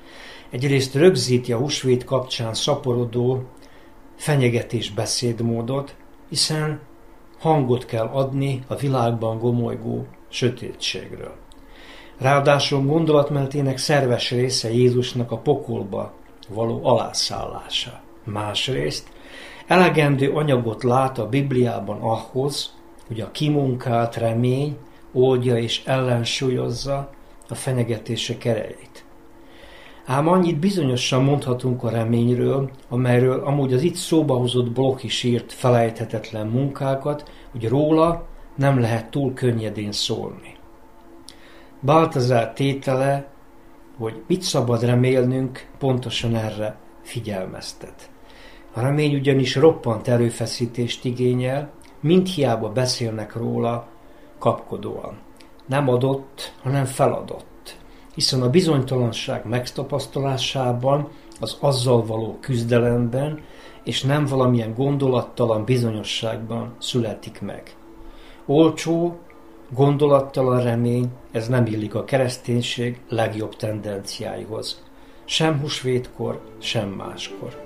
egyrészt 0.51 0.95
rögzíti 0.95 1.53
a 1.53 1.59
húsvét 1.59 2.05
kapcsán 2.05 2.55
szaporodó 2.55 3.43
fenyegetés 4.17 4.91
beszédmódot, 4.91 5.95
hiszen 6.29 6.81
hangot 7.39 7.85
kell 7.85 8.07
adni 8.07 8.65
a 8.67 8.75
világban 8.75 9.39
gomolygó 9.39 10.07
sötétségről. 10.29 11.35
Ráadásul 12.19 12.81
gondolatmenetének 12.81 13.79
szerves 13.79 14.31
része 14.31 14.73
Jézusnak 14.73 15.31
a 15.31 15.39
pokolba 15.39 16.13
való 16.49 16.81
alászállása. 16.85 18.01
Másrészt 18.25 19.09
elegendő 19.67 20.31
anyagot 20.31 20.83
lát 20.83 21.19
a 21.19 21.29
Bibliában 21.29 22.01
ahhoz, 22.01 22.75
hogy 23.07 23.21
a 23.21 23.31
kimunkált 23.31 24.17
remény 24.17 24.77
oldja 25.13 25.59
és 25.59 25.83
ellensúlyozza 25.85 27.11
a 27.49 27.55
fenyegetése 27.55 28.37
erejét. 28.43 29.05
Ám 30.07 30.29
annyit 30.29 30.59
bizonyosan 30.59 31.23
mondhatunk 31.25 31.83
a 31.83 31.91
reményről, 31.91 32.71
amelyről 32.89 33.45
amúgy 33.45 33.73
az 33.73 33.83
itt 33.83 33.95
szóba 33.95 34.37
hozott 34.37 34.71
blokk 34.71 35.03
is 35.03 35.23
írt 35.23 35.53
felejthetetlen 35.53 36.47
munkákat, 36.47 37.31
hogy 37.53 37.69
róla 37.69 38.27
nem 38.55 38.81
lehet 38.81 39.11
túl 39.11 39.35
könnyedén 39.35 39.93
szólni. 39.93 40.57
Baltazár 41.83 42.53
tétele, 42.53 43.29
hogy 43.99 44.23
mit 44.27 44.43
szabad 44.43 44.85
remélnünk, 44.85 45.67
pontosan 45.79 46.35
erre 46.35 46.77
figyelmeztet. 47.03 48.11
A 48.73 48.81
remény 48.81 49.15
ugyanis 49.15 49.55
roppant 49.57 50.09
erőfeszítést 50.09 51.05
igényel, 51.05 51.71
mint 52.05 52.35
hiába 52.35 52.69
beszélnek 52.69 53.37
róla 53.37 53.87
kapkodóan. 54.39 55.19
Nem 55.67 55.89
adott, 55.89 56.53
hanem 56.63 56.85
feladott. 56.85 57.77
Hiszen 58.15 58.43
a 58.43 58.51
bizonytalanság 58.51 59.47
megtapasztalásában, 59.49 61.09
az 61.41 61.57
azzal 61.61 62.07
való 62.07 62.39
küzdelemben, 62.41 63.41
és 63.85 64.03
nem 64.03 64.25
valamilyen 64.25 64.75
gondolattalan 64.75 65.65
bizonyosságban 65.65 66.75
születik 66.79 67.41
meg. 67.41 67.77
Olcsó, 68.47 69.19
Gondolattalan 69.71 70.63
remény, 70.63 71.09
ez 71.33 71.49
nem 71.49 71.67
illik 71.67 71.95
a 71.95 72.05
kereszténység 72.05 73.01
legjobb 73.09 73.57
tendenciáihoz. 73.57 74.83
Sem 75.25 75.61
húsvétkor, 75.61 76.41
sem 76.59 76.89
máskor. 76.89 77.64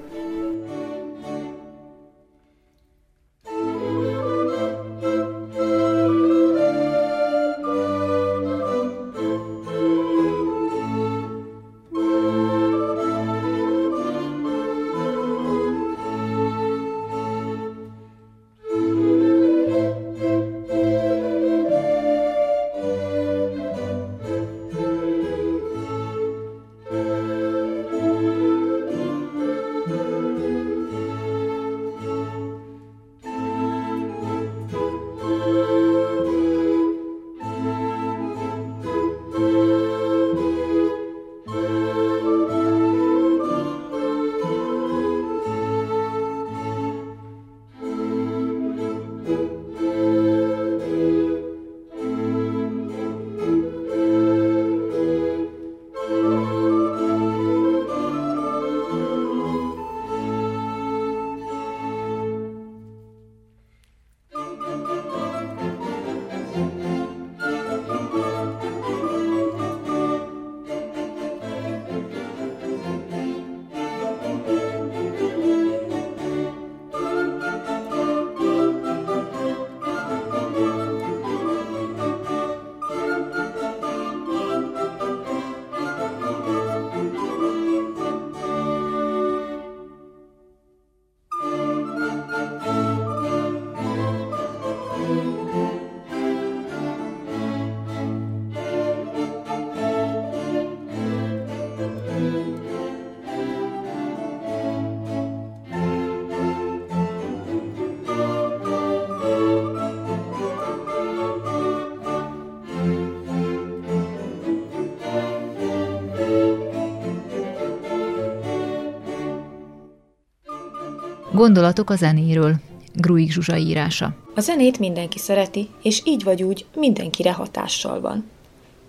Gondolatok 121.39 121.91
a 121.91 121.97
zenéről. 121.97 122.55
Gruig 122.95 123.33
Zsuzsa 123.33 123.57
írása. 123.57 124.15
A 124.35 124.41
zenét 124.41 124.79
mindenki 124.79 125.19
szereti, 125.19 125.69
és 125.83 126.03
így 126.05 126.25
vagy 126.25 126.43
úgy 126.43 126.67
mindenkire 126.75 127.33
hatással 127.33 128.01
van. 128.01 128.31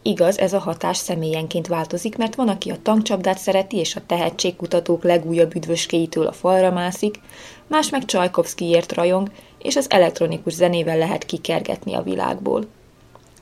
Igaz, 0.02 0.40
ez 0.40 0.54
a 0.54 0.60
hatás 0.60 0.98
személyenként 0.98 1.68
változik, 1.68 2.18
mert 2.18 2.36
van, 2.36 2.48
aki 2.48 2.70
a 2.70 2.82
tankcsapdát 2.82 3.38
szereti, 3.38 3.78
és 3.78 3.96
a 3.96 4.06
tehetségkutatók 4.06 5.04
legújabb 5.04 5.56
üdvöskéitől 5.56 6.28
a 6.28 6.32
falra 6.32 6.72
mászik, 6.72 7.20
más 7.68 7.90
meg 7.90 8.06
Csajkovszkiért 8.06 8.94
rajong, 8.94 9.32
és 9.60 9.76
az 9.76 9.90
elektronikus 9.90 10.54
zenével 10.54 10.98
lehet 10.98 11.26
kikergetni 11.26 11.94
a 11.94 12.02
világból. 12.02 12.66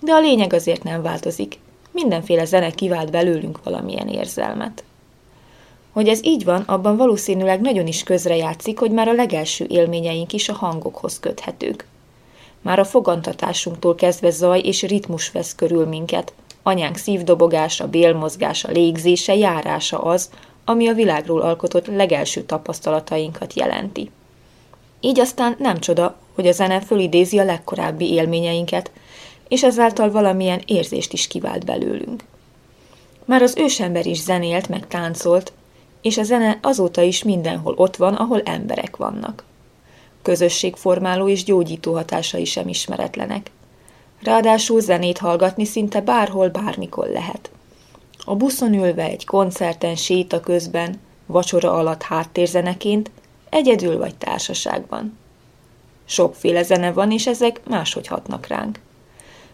De 0.01 0.11
a 0.11 0.19
lényeg 0.19 0.53
azért 0.53 0.83
nem 0.83 1.01
változik. 1.01 1.59
Mindenféle 1.91 2.45
zene 2.45 2.71
kivált 2.71 3.11
belőlünk 3.11 3.63
valamilyen 3.63 4.07
érzelmet. 4.07 4.83
Hogy 5.97 6.07
ez 6.07 6.25
így 6.25 6.43
van, 6.43 6.61
abban 6.61 6.97
valószínűleg 6.97 7.61
nagyon 7.61 7.87
is 7.87 8.03
közrejátszik, 8.03 8.79
hogy 8.79 8.91
már 8.91 9.07
a 9.07 9.13
legelső 9.13 9.65
élményeink 9.69 10.33
is 10.33 10.49
a 10.49 10.53
hangokhoz 10.53 11.19
köthetők. 11.19 11.87
Már 12.61 12.79
a 12.79 12.85
fogantatásunktól 12.85 13.95
kezdve 13.95 14.29
zaj 14.29 14.59
és 14.59 14.81
ritmus 14.81 15.31
vesz 15.31 15.55
körül 15.55 15.85
minket. 15.85 16.33
Anyánk 16.63 16.97
szívdobogása, 16.97 17.87
bélmozgása, 17.87 18.71
légzése, 18.71 19.35
járása 19.35 19.99
az, 19.99 20.29
ami 20.65 20.87
a 20.87 20.93
világról 20.93 21.41
alkotott 21.41 21.87
legelső 21.87 22.41
tapasztalatainkat 22.43 23.53
jelenti. 23.53 24.11
Így 24.99 25.19
aztán 25.19 25.55
nem 25.59 25.79
csoda, 25.79 26.15
hogy 26.35 26.47
a 26.47 26.51
zene 26.51 26.81
fölidézi 26.81 27.39
a 27.39 27.43
legkorábbi 27.43 28.11
élményeinket, 28.11 28.91
és 29.47 29.63
ezáltal 29.63 30.11
valamilyen 30.11 30.61
érzést 30.65 31.13
is 31.13 31.27
kivált 31.27 31.65
belőlünk. 31.65 32.23
Már 33.25 33.41
az 33.41 33.57
ősember 33.57 34.05
is 34.05 34.21
zenélt, 34.21 34.69
meg 34.69 34.87
táncolt, 34.87 35.51
és 36.07 36.17
a 36.17 36.23
zene 36.23 36.59
azóta 36.61 37.01
is 37.01 37.23
mindenhol 37.23 37.73
ott 37.77 37.95
van, 37.95 38.13
ahol 38.13 38.41
emberek 38.41 38.95
vannak. 38.95 39.43
Közösségformáló 40.21 41.27
és 41.27 41.43
gyógyító 41.43 41.93
hatásai 41.93 42.45
sem 42.45 42.67
ismeretlenek. 42.67 43.51
Ráadásul 44.21 44.79
zenét 44.79 45.17
hallgatni 45.17 45.65
szinte 45.65 46.01
bárhol, 46.01 46.49
bármikor 46.49 47.07
lehet. 47.07 47.51
A 48.25 48.35
buszon 48.35 48.73
ülve 48.73 49.03
egy 49.03 49.25
koncerten 49.25 49.95
séta 49.95 50.39
közben, 50.39 50.99
vacsora 51.25 51.71
alatt 51.73 52.01
háttérzeneként, 52.01 53.11
egyedül 53.49 53.97
vagy 53.97 54.15
társaságban. 54.15 55.17
Sokféle 56.05 56.63
zene 56.63 56.91
van, 56.91 57.11
és 57.11 57.27
ezek 57.27 57.61
máshogy 57.65 58.07
hatnak 58.07 58.47
ránk. 58.47 58.79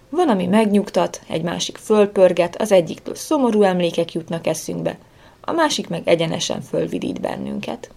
Van, 0.09 0.29
ami 0.29 0.45
megnyugtat, 0.45 1.21
egy 1.27 1.41
másik 1.41 1.77
fölpörget, 1.77 2.61
az 2.61 2.71
egyiktől 2.71 3.15
szomorú 3.15 3.61
emlékek 3.63 4.13
jutnak 4.13 4.47
eszünkbe, 4.47 4.97
a 5.45 5.51
másik 5.51 5.87
meg 5.87 6.01
egyenesen 6.07 6.61
fölvidít 6.61 7.21
bennünket. 7.21 7.89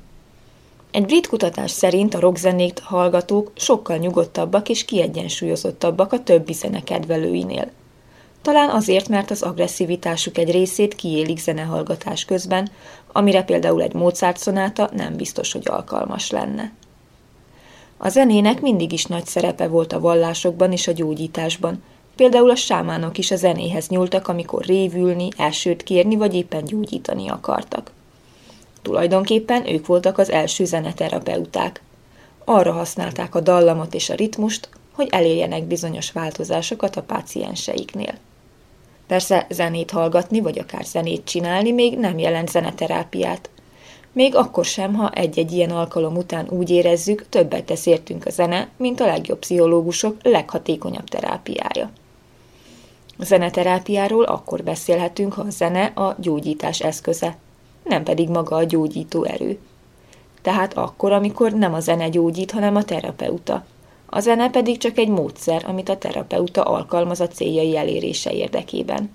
Egy 0.90 1.06
brit 1.06 1.26
kutatás 1.26 1.70
szerint 1.70 2.14
a 2.14 2.20
rockzenét 2.20 2.78
hallgatók 2.78 3.52
sokkal 3.54 3.96
nyugodtabbak 3.96 4.68
és 4.68 4.84
kiegyensúlyozottabbak 4.84 6.12
a 6.12 6.22
többi 6.22 6.52
zene 6.52 6.82
kedvelőinél. 6.82 7.70
Talán 8.42 8.70
azért, 8.70 9.08
mert 9.08 9.30
az 9.30 9.42
agresszivitásuk 9.42 10.38
egy 10.38 10.50
részét 10.50 10.94
kiélik 10.94 11.38
zenehallgatás 11.38 12.24
közben, 12.24 12.70
amire 13.12 13.42
például 13.42 13.82
egy 13.82 13.94
Mozart 13.94 14.38
szonáta 14.38 14.90
nem 14.92 15.16
biztos, 15.16 15.52
hogy 15.52 15.68
alkalmas 15.68 16.30
lenne. 16.30 16.72
A 17.96 18.08
zenének 18.08 18.60
mindig 18.60 18.92
is 18.92 19.04
nagy 19.04 19.26
szerepe 19.26 19.68
volt 19.68 19.92
a 19.92 20.00
vallásokban 20.00 20.72
és 20.72 20.88
a 20.88 20.92
gyógyításban, 20.92 21.82
Például 22.16 22.50
a 22.50 22.56
sámánok 22.56 23.18
is 23.18 23.30
a 23.30 23.36
zenéhez 23.36 23.88
nyúltak, 23.88 24.28
amikor 24.28 24.64
révülni, 24.64 25.28
elsőt 25.36 25.82
kérni 25.82 26.16
vagy 26.16 26.34
éppen 26.34 26.64
gyógyítani 26.64 27.28
akartak. 27.28 27.90
Tulajdonképpen 28.82 29.68
ők 29.68 29.86
voltak 29.86 30.18
az 30.18 30.30
első 30.30 30.64
zeneterapeuták. 30.64 31.82
Arra 32.44 32.72
használták 32.72 33.34
a 33.34 33.40
dallamot 33.40 33.94
és 33.94 34.10
a 34.10 34.14
ritmust, 34.14 34.68
hogy 34.92 35.08
elérjenek 35.10 35.64
bizonyos 35.64 36.12
változásokat 36.12 36.96
a 36.96 37.02
pácienseiknél. 37.02 38.14
Persze 39.06 39.46
zenét 39.50 39.90
hallgatni, 39.90 40.40
vagy 40.40 40.58
akár 40.58 40.84
zenét 40.84 41.24
csinálni 41.24 41.70
még 41.72 41.98
nem 41.98 42.18
jelent 42.18 42.50
zeneterápiát. 42.50 43.50
Még 44.12 44.34
akkor 44.34 44.64
sem, 44.64 44.94
ha 44.94 45.10
egy-egy 45.10 45.52
ilyen 45.52 45.70
alkalom 45.70 46.16
után 46.16 46.48
úgy 46.48 46.70
érezzük, 46.70 47.26
többet 47.28 47.64
tesz 47.64 47.86
értünk 47.86 48.26
a 48.26 48.30
zene, 48.30 48.68
mint 48.76 49.00
a 49.00 49.06
legjobb 49.06 49.38
pszichológusok 49.38 50.16
leghatékonyabb 50.22 51.08
terápiája. 51.08 51.90
Zeneterápiáról 53.18 54.24
akkor 54.24 54.62
beszélhetünk, 54.62 55.32
ha 55.32 55.42
a 55.42 55.50
zene 55.50 55.84
a 55.84 56.16
gyógyítás 56.18 56.80
eszköze, 56.80 57.36
nem 57.84 58.02
pedig 58.02 58.28
maga 58.28 58.56
a 58.56 58.64
gyógyító 58.64 59.24
erő. 59.24 59.58
Tehát 60.42 60.76
akkor, 60.76 61.12
amikor 61.12 61.52
nem 61.52 61.74
a 61.74 61.80
zene 61.80 62.08
gyógyít, 62.08 62.50
hanem 62.50 62.76
a 62.76 62.84
terapeuta. 62.84 63.64
A 64.06 64.20
zene 64.20 64.50
pedig 64.50 64.78
csak 64.78 64.98
egy 64.98 65.08
módszer, 65.08 65.64
amit 65.66 65.88
a 65.88 65.98
terapeuta 65.98 66.62
alkalmaz 66.62 67.20
a 67.20 67.28
céljai 67.28 67.76
elérése 67.76 68.32
érdekében. 68.32 69.10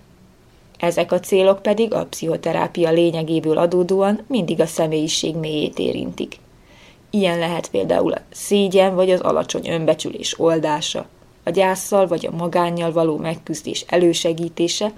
Ezek 0.77 1.11
a 1.11 1.19
célok 1.19 1.61
pedig 1.61 1.93
a 1.93 2.05
pszichoterápia 2.05 2.91
lényegéből 2.91 3.57
adódóan 3.57 4.23
mindig 4.27 4.59
a 4.59 4.65
személyiség 4.65 5.35
mélyét 5.35 5.79
érintik. 5.79 6.35
Ilyen 7.09 7.39
lehet 7.39 7.69
például 7.69 8.13
a 8.13 8.21
szégyen 8.31 8.95
vagy 8.95 9.11
az 9.11 9.19
alacsony 9.19 9.69
önbecsülés 9.69 10.39
oldása, 10.39 11.05
gyászsal 11.51 12.07
vagy 12.07 12.27
a 12.31 12.35
magánnyal 12.35 12.91
való 12.91 13.17
megküzdés 13.17 13.85
elősegítése, 13.87 14.91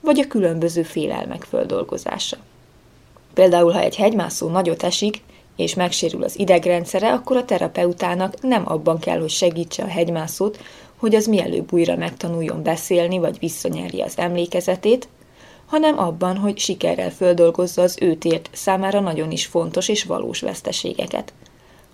vagy 0.00 0.18
a 0.18 0.26
különböző 0.26 0.82
félelmek 0.82 1.42
földolgozása. 1.42 2.36
Például, 3.34 3.72
ha 3.72 3.80
egy 3.80 3.96
hegymászó 3.96 4.48
nagyot 4.48 4.82
esik, 4.82 5.22
és 5.56 5.74
megsérül 5.74 6.22
az 6.22 6.38
idegrendszere, 6.38 7.12
akkor 7.12 7.36
a 7.36 7.44
terapeutának 7.44 8.40
nem 8.42 8.62
abban 8.66 8.98
kell, 8.98 9.20
hogy 9.20 9.30
segítse 9.30 9.82
a 9.82 9.86
hegymászót, 9.86 10.58
hogy 10.96 11.14
az 11.14 11.26
mielőbb 11.26 11.72
újra 11.72 11.96
megtanuljon 11.96 12.62
beszélni, 12.62 13.18
vagy 13.18 13.38
visszanyerje 13.38 14.04
az 14.04 14.18
emlékezetét, 14.18 15.08
hanem 15.66 15.98
abban, 15.98 16.36
hogy 16.36 16.58
sikerrel 16.58 17.10
földolgozza 17.10 17.82
az 17.82 17.96
őt 18.00 18.24
ért 18.24 18.48
számára 18.52 19.00
nagyon 19.00 19.30
is 19.30 19.46
fontos 19.46 19.88
és 19.88 20.04
valós 20.04 20.40
veszteségeket. 20.40 21.32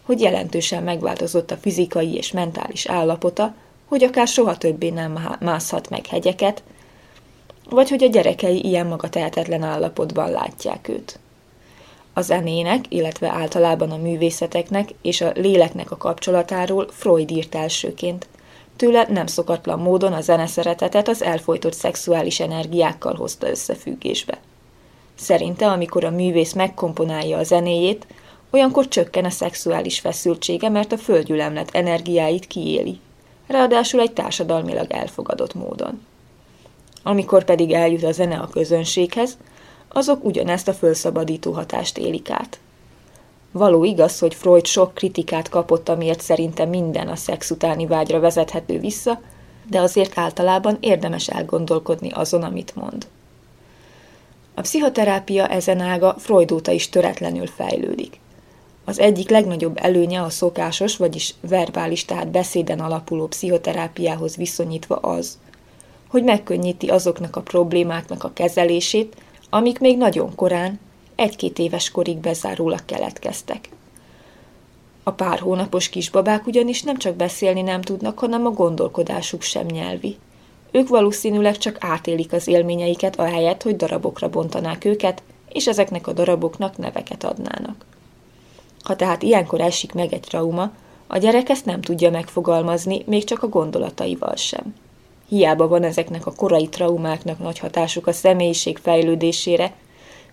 Hogy 0.02 0.20
jelentősen 0.20 0.82
megváltozott 0.82 1.50
a 1.50 1.56
fizikai 1.56 2.14
és 2.14 2.32
mentális 2.32 2.86
állapota, 2.86 3.54
hogy 3.86 4.04
akár 4.04 4.26
soha 4.26 4.56
többé 4.56 4.90
nem 4.90 5.36
mászhat 5.40 5.90
meg 5.90 6.06
hegyeket, 6.06 6.62
vagy 7.70 7.88
hogy 7.88 8.04
a 8.04 8.08
gyerekei 8.08 8.64
ilyen 8.64 8.86
magatehetetlen 8.86 9.62
állapotban 9.62 10.30
látják 10.30 10.88
őt. 10.88 11.18
A 12.12 12.20
zenének, 12.20 12.84
illetve 12.88 13.28
általában 13.28 13.90
a 13.90 13.96
művészeteknek 13.96 14.88
és 15.02 15.20
a 15.20 15.32
léleknek 15.34 15.90
a 15.90 15.96
kapcsolatáról 15.96 16.88
Freud 16.90 17.30
írt 17.30 17.54
elsőként. 17.54 18.26
Tőle 18.76 19.06
nem 19.08 19.26
szokatlan 19.26 19.78
módon 19.78 20.12
a 20.12 20.20
zeneszeretetet 20.20 21.08
az 21.08 21.22
elfolytott 21.22 21.74
szexuális 21.74 22.40
energiákkal 22.40 23.14
hozta 23.14 23.48
összefüggésbe. 23.48 24.38
Szerinte, 25.14 25.66
amikor 25.66 26.04
a 26.04 26.10
művész 26.10 26.52
megkomponálja 26.52 27.38
a 27.38 27.42
zenéjét, 27.42 28.06
olyankor 28.50 28.88
csökken 28.88 29.24
a 29.24 29.30
szexuális 29.30 30.00
feszültsége, 30.00 30.68
mert 30.68 30.92
a 30.92 30.98
földgyülemlet 30.98 31.70
energiáit 31.72 32.46
kiéli 32.46 33.00
ráadásul 33.46 34.00
egy 34.00 34.12
társadalmilag 34.12 34.90
elfogadott 34.90 35.54
módon. 35.54 36.06
Amikor 37.02 37.44
pedig 37.44 37.72
eljut 37.72 38.02
a 38.02 38.12
zene 38.12 38.36
a 38.38 38.48
közönséghez, 38.48 39.38
azok 39.88 40.24
ugyanezt 40.24 40.68
a 40.68 40.74
fölszabadító 40.74 41.52
hatást 41.52 41.98
élik 41.98 42.30
át. 42.30 42.58
Való 43.52 43.84
igaz, 43.84 44.18
hogy 44.18 44.34
Freud 44.34 44.66
sok 44.66 44.94
kritikát 44.94 45.48
kapott, 45.48 45.88
amiért 45.88 46.20
szerinte 46.20 46.64
minden 46.64 47.08
a 47.08 47.16
szex 47.16 47.50
utáni 47.50 47.86
vágyra 47.86 48.20
vezethető 48.20 48.78
vissza, 48.78 49.20
de 49.70 49.80
azért 49.80 50.18
általában 50.18 50.76
érdemes 50.80 51.28
elgondolkodni 51.28 52.10
azon, 52.10 52.42
amit 52.42 52.74
mond. 52.74 53.06
A 54.54 54.60
pszichoterápia 54.60 55.46
ezen 55.46 55.80
ága 55.80 56.14
Freud 56.18 56.52
óta 56.52 56.70
is 56.70 56.88
töretlenül 56.88 57.46
fejlődik. 57.46 58.20
Az 58.88 58.98
egyik 58.98 59.30
legnagyobb 59.30 59.78
előnye 59.80 60.22
a 60.22 60.30
szokásos, 60.30 60.96
vagyis 60.96 61.34
verbális, 61.40 62.04
tehát 62.04 62.30
beszéden 62.30 62.80
alapuló 62.80 63.26
pszichoterápiához 63.26 64.36
viszonyítva 64.36 64.96
az, 64.96 65.38
hogy 66.08 66.24
megkönnyíti 66.24 66.88
azoknak 66.88 67.36
a 67.36 67.42
problémáknak 67.42 68.24
a 68.24 68.32
kezelését, 68.32 69.16
amik 69.50 69.78
még 69.78 69.96
nagyon 69.96 70.34
korán, 70.34 70.80
egy-két 71.14 71.58
éves 71.58 71.90
korig 71.90 72.18
bezárólag 72.18 72.84
keletkeztek. 72.84 73.68
A 75.02 75.10
pár 75.10 75.38
hónapos 75.38 75.88
kisbabák 75.88 76.46
ugyanis 76.46 76.82
nem 76.82 76.96
csak 76.96 77.16
beszélni 77.16 77.62
nem 77.62 77.80
tudnak, 77.80 78.18
hanem 78.18 78.46
a 78.46 78.50
gondolkodásuk 78.50 79.42
sem 79.42 79.66
nyelvi. 79.66 80.16
Ők 80.70 80.88
valószínűleg 80.88 81.58
csak 81.58 81.76
átélik 81.80 82.32
az 82.32 82.46
élményeiket, 82.46 83.18
ahelyett, 83.18 83.62
hogy 83.62 83.76
darabokra 83.76 84.28
bontanák 84.28 84.84
őket, 84.84 85.22
és 85.52 85.66
ezeknek 85.66 86.06
a 86.06 86.12
daraboknak 86.12 86.76
neveket 86.76 87.24
adnának. 87.24 87.84
Ha 88.86 88.96
tehát 88.96 89.22
ilyenkor 89.22 89.60
esik 89.60 89.92
meg 89.92 90.12
egy 90.12 90.20
trauma, 90.20 90.70
a 91.06 91.18
gyerek 91.18 91.48
ezt 91.48 91.64
nem 91.64 91.80
tudja 91.80 92.10
megfogalmazni, 92.10 93.02
még 93.06 93.24
csak 93.24 93.42
a 93.42 93.48
gondolataival 93.48 94.36
sem. 94.36 94.74
Hiába 95.28 95.68
van 95.68 95.82
ezeknek 95.82 96.26
a 96.26 96.32
korai 96.32 96.68
traumáknak 96.68 97.38
nagy 97.38 97.58
hatásuk 97.58 98.06
a 98.06 98.12
személyiség 98.12 98.78
fejlődésére, 98.78 99.72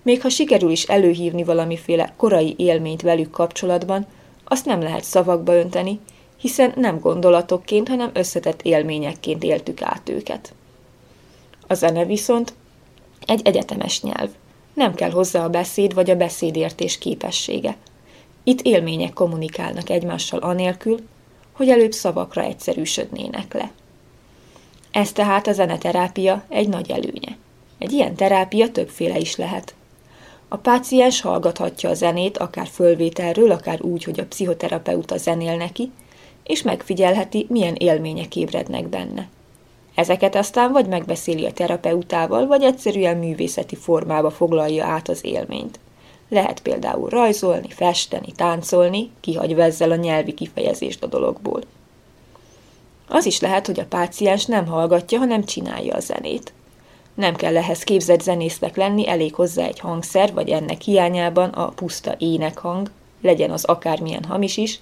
még 0.01 0.21
ha 0.21 0.29
sikerül 0.29 0.71
is 0.71 0.83
előhívni 0.83 1.43
valamiféle 1.43 2.13
korai 2.17 2.53
élményt 2.57 3.01
velük 3.01 3.31
kapcsolatban, 3.31 4.05
azt 4.43 4.65
nem 4.65 4.81
lehet 4.81 5.03
szavakba 5.03 5.55
önteni, 5.55 5.99
hiszen 6.37 6.73
nem 6.75 6.99
gondolatokként, 6.99 7.87
hanem 7.87 8.09
összetett 8.13 8.61
élményekként 8.61 9.43
éltük 9.43 9.81
át 9.81 10.09
őket. 10.09 10.53
A 11.67 11.73
zene 11.73 12.05
viszont 12.05 12.53
egy 13.25 13.41
egyetemes 13.43 14.01
nyelv. 14.01 14.29
Nem 14.73 14.93
kell 14.93 15.11
hozzá 15.11 15.43
a 15.43 15.49
beszéd 15.49 15.93
vagy 15.93 16.09
a 16.09 16.15
beszédértés 16.15 16.97
képessége. 16.97 17.77
Itt 18.43 18.61
élmények 18.61 19.13
kommunikálnak 19.13 19.89
egymással 19.89 20.39
anélkül, 20.39 20.99
hogy 21.51 21.69
előbb 21.69 21.91
szavakra 21.91 22.41
egyszerűsödnének 22.41 23.53
le. 23.53 23.71
Ez 24.91 25.11
tehát 25.11 25.47
a 25.47 25.53
zeneterápia 25.53 26.43
egy 26.49 26.69
nagy 26.69 26.91
előnye. 26.91 27.37
Egy 27.77 27.91
ilyen 27.91 28.15
terápia 28.15 28.71
többféle 28.71 29.17
is 29.17 29.35
lehet. 29.35 29.75
A 30.47 30.57
páciens 30.57 31.21
hallgathatja 31.21 31.89
a 31.89 31.93
zenét, 31.93 32.37
akár 32.37 32.67
fölvételről, 32.67 33.51
akár 33.51 33.81
úgy, 33.81 34.03
hogy 34.03 34.19
a 34.19 34.25
pszichoterapeuta 34.25 35.17
zenél 35.17 35.57
neki, 35.57 35.91
és 36.43 36.61
megfigyelheti, 36.61 37.45
milyen 37.49 37.75
élmények 37.75 38.35
ébrednek 38.35 38.87
benne. 38.87 39.29
Ezeket 39.95 40.35
aztán 40.35 40.71
vagy 40.71 40.87
megbeszéli 40.87 41.45
a 41.45 41.53
terapeutával, 41.53 42.47
vagy 42.47 42.63
egyszerűen 42.63 43.17
művészeti 43.17 43.75
formába 43.75 44.29
foglalja 44.29 44.85
át 44.85 45.09
az 45.09 45.25
élményt. 45.25 45.79
Lehet 46.33 46.59
például 46.61 47.09
rajzolni, 47.09 47.69
festeni, 47.69 48.31
táncolni, 48.31 49.11
kihagyva 49.19 49.61
ezzel 49.61 49.91
a 49.91 49.95
nyelvi 49.95 50.33
kifejezést 50.33 51.03
a 51.03 51.07
dologból. 51.07 51.61
Az 53.07 53.25
is 53.25 53.39
lehet, 53.39 53.65
hogy 53.65 53.79
a 53.79 53.85
páciens 53.85 54.45
nem 54.45 54.67
hallgatja, 54.67 55.17
hanem 55.17 55.43
csinálja 55.43 55.95
a 55.95 55.99
zenét. 55.99 56.53
Nem 57.13 57.35
kell 57.35 57.57
ehhez 57.57 57.83
képzett 57.83 58.21
zenésznek 58.21 58.75
lenni, 58.75 59.07
elég 59.07 59.35
hozzá 59.35 59.65
egy 59.65 59.79
hangszer, 59.79 60.33
vagy 60.33 60.49
ennek 60.49 60.81
hiányában 60.81 61.49
a 61.49 61.69
puszta 61.69 62.15
énekhang, 62.17 62.91
legyen 63.21 63.51
az 63.51 63.63
akármilyen 63.65 64.23
hamis 64.23 64.57
is, 64.57 64.79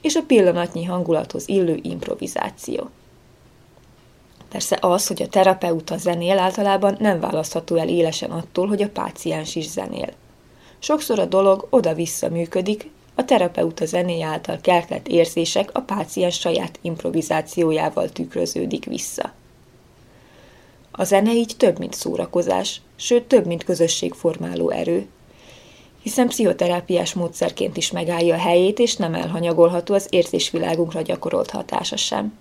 és 0.00 0.14
a 0.14 0.22
pillanatnyi 0.26 0.84
hangulathoz 0.84 1.48
illő 1.48 1.78
improvizáció. 1.82 2.88
Persze 4.48 4.78
az, 4.80 5.06
hogy 5.06 5.22
a 5.22 5.28
terapeuta 5.28 5.96
zenél 5.96 6.38
általában 6.38 6.96
nem 6.98 7.20
választható 7.20 7.76
el 7.76 7.88
élesen 7.88 8.30
attól, 8.30 8.66
hogy 8.66 8.82
a 8.82 8.90
páciens 8.90 9.54
is 9.54 9.68
zenél. 9.68 10.12
Sokszor 10.84 11.18
a 11.18 11.24
dolog 11.24 11.66
oda-vissza 11.70 12.28
működik, 12.28 12.90
a 13.14 13.24
terapeuta 13.24 13.84
zené 13.84 14.22
által 14.22 14.58
keltett 14.60 15.08
érzések 15.08 15.70
a 15.72 15.80
páciens 15.80 16.38
saját 16.38 16.78
improvizációjával 16.80 18.08
tükröződik 18.08 18.84
vissza. 18.84 19.32
A 20.90 21.04
zene 21.04 21.32
így 21.32 21.54
több, 21.56 21.78
mint 21.78 21.94
szórakozás, 21.94 22.80
sőt 22.96 23.22
több, 23.22 23.46
mint 23.46 23.64
közösségformáló 23.64 24.70
erő, 24.70 25.06
hiszen 26.02 26.28
pszichoterápiás 26.28 27.14
módszerként 27.14 27.76
is 27.76 27.90
megállja 27.90 28.34
a 28.34 28.38
helyét, 28.38 28.78
és 28.78 28.96
nem 28.96 29.14
elhanyagolható 29.14 29.94
az 29.94 30.06
érzésvilágunkra 30.10 31.02
gyakorolt 31.02 31.50
hatása 31.50 31.96
sem. 31.96 32.38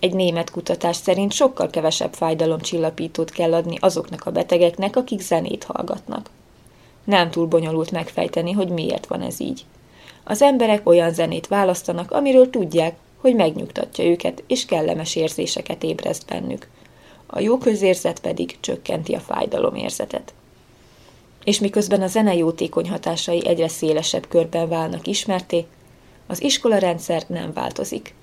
Egy 0.00 0.14
német 0.14 0.50
kutatás 0.50 0.96
szerint 0.96 1.32
sokkal 1.32 1.70
kevesebb 1.70 2.14
fájdalomcsillapítót 2.14 3.30
kell 3.30 3.54
adni 3.54 3.76
azoknak 3.80 4.26
a 4.26 4.30
betegeknek, 4.30 4.96
akik 4.96 5.20
zenét 5.20 5.64
hallgatnak. 5.64 6.30
Nem 7.04 7.30
túl 7.30 7.46
bonyolult 7.46 7.90
megfejteni, 7.90 8.52
hogy 8.52 8.68
miért 8.68 9.06
van 9.06 9.22
ez 9.22 9.40
így. 9.40 9.64
Az 10.24 10.42
emberek 10.42 10.88
olyan 10.88 11.12
zenét 11.12 11.46
választanak, 11.46 12.10
amiről 12.10 12.50
tudják, 12.50 12.96
hogy 13.20 13.34
megnyugtatja 13.34 14.04
őket, 14.04 14.42
és 14.46 14.64
kellemes 14.64 15.16
érzéseket 15.16 15.82
ébreszt 15.82 16.26
bennük. 16.26 16.68
A 17.26 17.40
jó 17.40 17.58
közérzet 17.58 18.20
pedig 18.20 18.56
csökkenti 18.60 19.14
a 19.14 19.20
fájdalomérzetet. 19.20 20.32
És 21.44 21.58
miközben 21.58 22.02
a 22.02 22.06
zene 22.06 22.34
jótékony 22.34 22.90
hatásai 22.90 23.46
egyre 23.46 23.68
szélesebb 23.68 24.28
körben 24.28 24.68
válnak 24.68 25.06
ismerté, 25.06 25.66
az 26.26 26.42
iskolarendszer 26.42 27.22
nem 27.26 27.52
változik. 27.52 28.14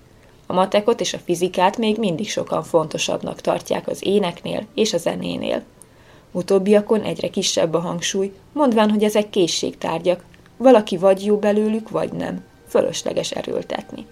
A 0.46 0.54
matekot 0.54 1.02
és 1.02 1.14
a 1.14 1.20
fizikát 1.20 1.78
még 1.78 1.98
mindig 1.98 2.30
sokan 2.30 2.64
fontosabbnak 2.64 3.42
tartják 3.42 3.88
az 3.88 4.06
éneknél 4.06 4.66
és 4.74 4.94
a 4.94 4.98
zenénél. 4.98 5.64
Utóbbiakon 6.38 7.02
egyre 7.02 7.30
kisebb 7.30 7.74
a 7.74 7.80
hangsúly, 7.80 8.34
mondván, 8.54 8.90
hogy 8.90 9.04
ezek 9.04 9.30
készségtárgyak, 9.30 10.24
valaki 10.58 10.98
vagy 10.98 11.26
jó 11.26 11.38
belőlük, 11.38 11.90
vagy 11.90 12.12
nem. 12.12 12.44
Fölösleges 12.68 13.32
erőltetni. 13.32 14.06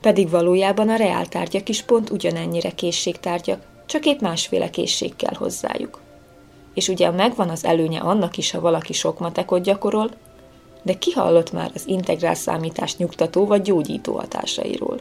Pedig 0.00 0.30
valójában 0.30 0.88
a 0.88 0.96
reáltárgyak 0.96 1.68
is 1.68 1.82
pont 1.82 2.10
ugyanennyire 2.10 2.70
készségtárgyak, 2.70 3.66
csak 3.86 4.06
épp 4.06 4.20
másféle 4.20 4.70
készség 4.70 5.16
kell 5.16 5.34
hozzájuk. 5.34 6.00
És 6.74 6.88
ugye 6.88 7.10
megvan 7.10 7.48
az 7.48 7.64
előnye 7.64 8.00
annak 8.00 8.36
is, 8.36 8.50
ha 8.50 8.60
valaki 8.60 8.92
sok 8.92 9.18
matekot 9.18 9.62
gyakorol, 9.62 10.10
de 10.82 10.98
ki 10.98 11.10
hallott 11.10 11.52
már 11.52 11.70
az 11.74 11.82
integrál 11.86 12.34
számítás 12.34 12.96
nyugtató 12.96 13.46
vagy 13.46 13.62
gyógyító 13.62 14.14
hatásairól? 14.14 14.98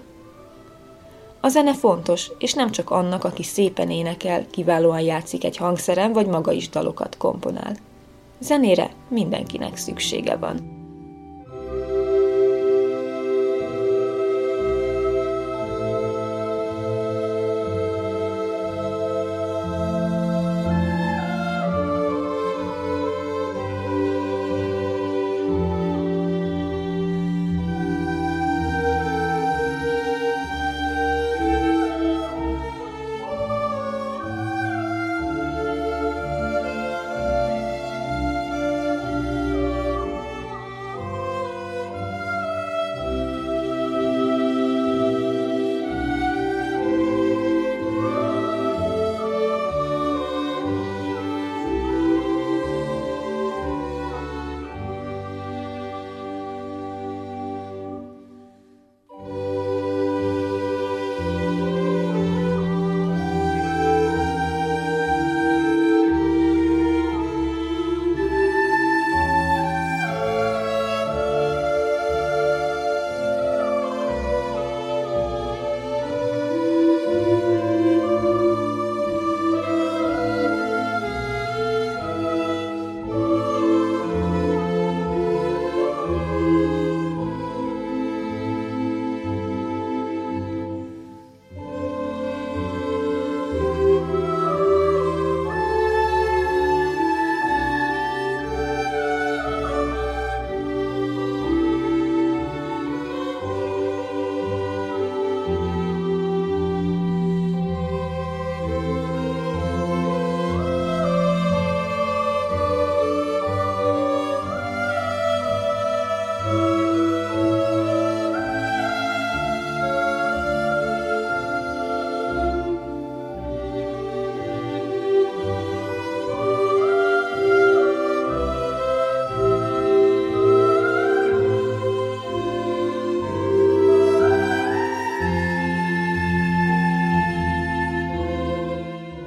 A 1.46 1.50
zene 1.50 1.74
fontos, 1.74 2.32
és 2.38 2.54
nem 2.54 2.72
csak 2.72 2.90
annak, 2.90 3.24
aki 3.24 3.44
szépen 3.44 3.90
énekel, 3.90 4.46
kiválóan 4.52 5.02
játszik 5.02 5.44
egy 5.44 5.58
hangszeren, 5.58 6.14
vagy 6.14 6.28
maga 6.28 6.52
is 6.52 6.70
dalokat 6.70 7.18
komponál. 7.18 7.76
Zenére 8.40 8.90
mindenkinek 9.10 9.78
szüksége 9.78 10.36
van. 10.36 10.73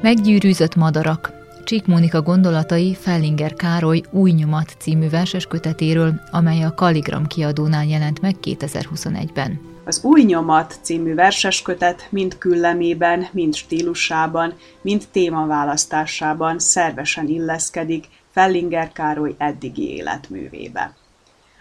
Meggyűrűzött 0.07 0.75
madarak, 0.75 1.33
Csík 1.65 1.87
Mónika 1.87 2.23
gondolatai 2.23 2.95
Fellinger 2.95 3.55
Károly 3.55 4.03
Új 4.11 4.31
nyomat 4.31 4.77
című 4.79 5.09
verses 5.09 5.47
kötetéről, 5.47 6.21
amely 6.31 6.63
a 6.63 6.75
Kalligram 6.75 7.27
kiadónál 7.27 7.85
jelent 7.85 8.21
meg 8.21 8.37
2021-ben. 8.43 9.61
Az 9.85 10.05
Új 10.05 10.23
nyomat 10.23 10.79
című 10.83 11.15
verseskötet 11.15 12.07
mind 12.11 12.39
küllemében, 12.39 13.27
mind 13.33 13.55
stílusában, 13.55 14.55
mind 14.81 15.05
témaválasztásában 15.11 16.59
szervesen 16.59 17.29
illeszkedik 17.29 18.05
Fellinger 18.31 18.93
Károly 18.93 19.35
eddigi 19.39 19.95
életművébe. 19.95 20.95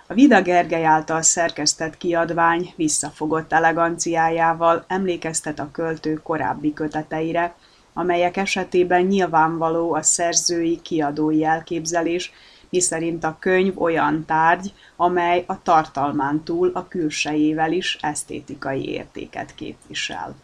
A 0.08 0.13
Vida 0.13 0.41
Gergely 0.41 0.86
által 0.86 1.21
szerkesztett 1.21 1.97
kiadvány 1.97 2.73
visszafogott 2.75 3.53
eleganciájával 3.53 4.86
emlékeztet 4.88 5.60
a 5.60 5.69
költő 5.71 6.13
korábbi 6.13 6.73
köteteire, 6.73 7.55
amelyek 7.97 8.38
esetében 8.38 9.01
nyilvánvaló 9.01 9.93
a 9.93 10.01
szerzői 10.01 10.81
kiadói 10.81 11.43
elképzelés, 11.43 12.31
miszerint 12.69 13.23
a 13.23 13.38
könyv 13.39 13.81
olyan 13.81 14.25
tárgy, 14.25 14.73
amely 14.95 15.43
a 15.47 15.62
tartalmán 15.62 16.43
túl 16.43 16.71
a 16.73 16.88
külsejével 16.88 17.71
is 17.71 17.97
esztétikai 18.01 18.89
értéket 18.89 19.55
képvisel. 19.55 20.36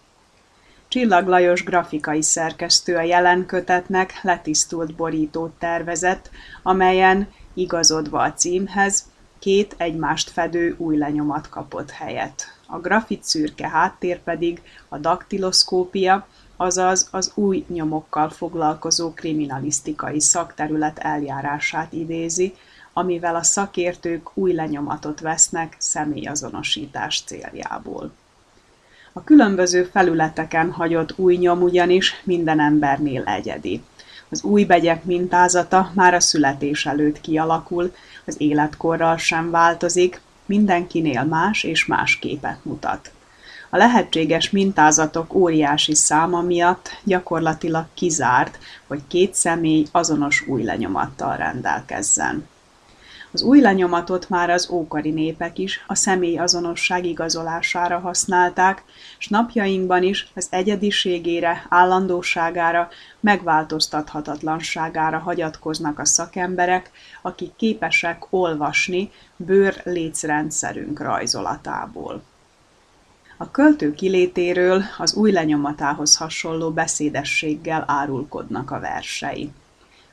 Csillag 0.87 1.27
Lajos 1.27 1.63
grafikai 1.63 2.21
szerkesztő 2.21 2.95
a 2.95 3.01
jelen 3.01 3.45
kötetnek 3.45 4.19
letisztult 4.21 4.95
borítót 4.95 5.51
tervezett, 5.51 6.29
amelyen, 6.63 7.27
igazodva 7.53 8.21
a 8.21 8.33
címhez, 8.33 9.09
két 9.39 9.75
egymást 9.77 10.29
fedő 10.29 10.75
új 10.77 10.97
lenyomat 10.97 11.49
kapott 11.49 11.89
helyet. 11.89 12.45
A 12.67 12.79
grafit 12.79 13.23
szürke 13.23 13.69
háttér 13.69 14.19
pedig 14.19 14.61
a 14.89 14.97
daktiloszkópia, 14.97 16.27
azaz 16.61 17.07
az 17.11 17.31
új 17.35 17.65
nyomokkal 17.67 18.29
foglalkozó 18.29 19.13
kriminalisztikai 19.13 20.19
szakterület 20.19 20.99
eljárását 20.99 21.93
idézi, 21.93 22.55
amivel 22.93 23.35
a 23.35 23.43
szakértők 23.43 24.37
új 24.37 24.53
lenyomatot 24.53 25.19
vesznek 25.19 25.75
személyazonosítás 25.77 27.23
céljából. 27.25 28.11
A 29.13 29.23
különböző 29.23 29.83
felületeken 29.83 30.71
hagyott 30.71 31.17
új 31.17 31.35
nyom 31.35 31.61
ugyanis 31.61 32.21
minden 32.23 32.59
embernél 32.59 33.23
egyedi. 33.23 33.83
Az 34.29 34.43
új 34.43 34.63
begyek 34.63 35.03
mintázata 35.03 35.91
már 35.93 36.13
a 36.13 36.19
születés 36.19 36.85
előtt 36.85 37.21
kialakul, 37.21 37.93
az 38.25 38.35
életkorral 38.37 39.17
sem 39.17 39.51
változik, 39.51 40.21
mindenkinél 40.45 41.23
más 41.23 41.63
és 41.63 41.85
más 41.85 42.19
képet 42.19 42.65
mutat. 42.65 43.11
A 43.73 43.77
lehetséges 43.77 44.49
mintázatok 44.49 45.33
óriási 45.33 45.95
száma 45.95 46.41
miatt 46.41 46.89
gyakorlatilag 47.03 47.85
kizárt, 47.93 48.57
hogy 48.87 49.01
két 49.07 49.35
személy 49.35 49.85
azonos 49.91 50.47
új 50.47 50.63
lenyomattal 50.63 51.37
rendelkezzen. 51.37 52.47
Az 53.33 53.41
új 53.41 53.61
lenyomatot 53.61 54.29
már 54.29 54.49
az 54.49 54.69
ókori 54.69 55.09
népek 55.09 55.57
is 55.57 55.83
a 55.87 55.95
személyazonosság 55.95 57.05
igazolására 57.05 57.99
használták, 57.99 58.83
s 59.17 59.27
napjainkban 59.27 60.03
is 60.03 60.31
az 60.35 60.47
egyediségére, 60.49 61.65
állandóságára, 61.69 62.89
megváltoztathatatlanságára 63.19 65.17
hagyatkoznak 65.17 65.99
a 65.99 66.05
szakemberek, 66.05 66.91
akik 67.21 67.55
képesek 67.55 68.25
olvasni 68.29 69.11
bőr 69.35 69.81
lécrendszerünk 69.83 70.99
rajzolatából. 70.99 72.23
A 73.41 73.51
költő 73.51 73.93
kilétéről 73.93 74.83
az 74.97 75.13
új 75.13 75.31
lenyomatához 75.31 76.17
hasonló 76.17 76.71
beszédességgel 76.71 77.83
árulkodnak 77.87 78.71
a 78.71 78.79
versei. 78.79 79.51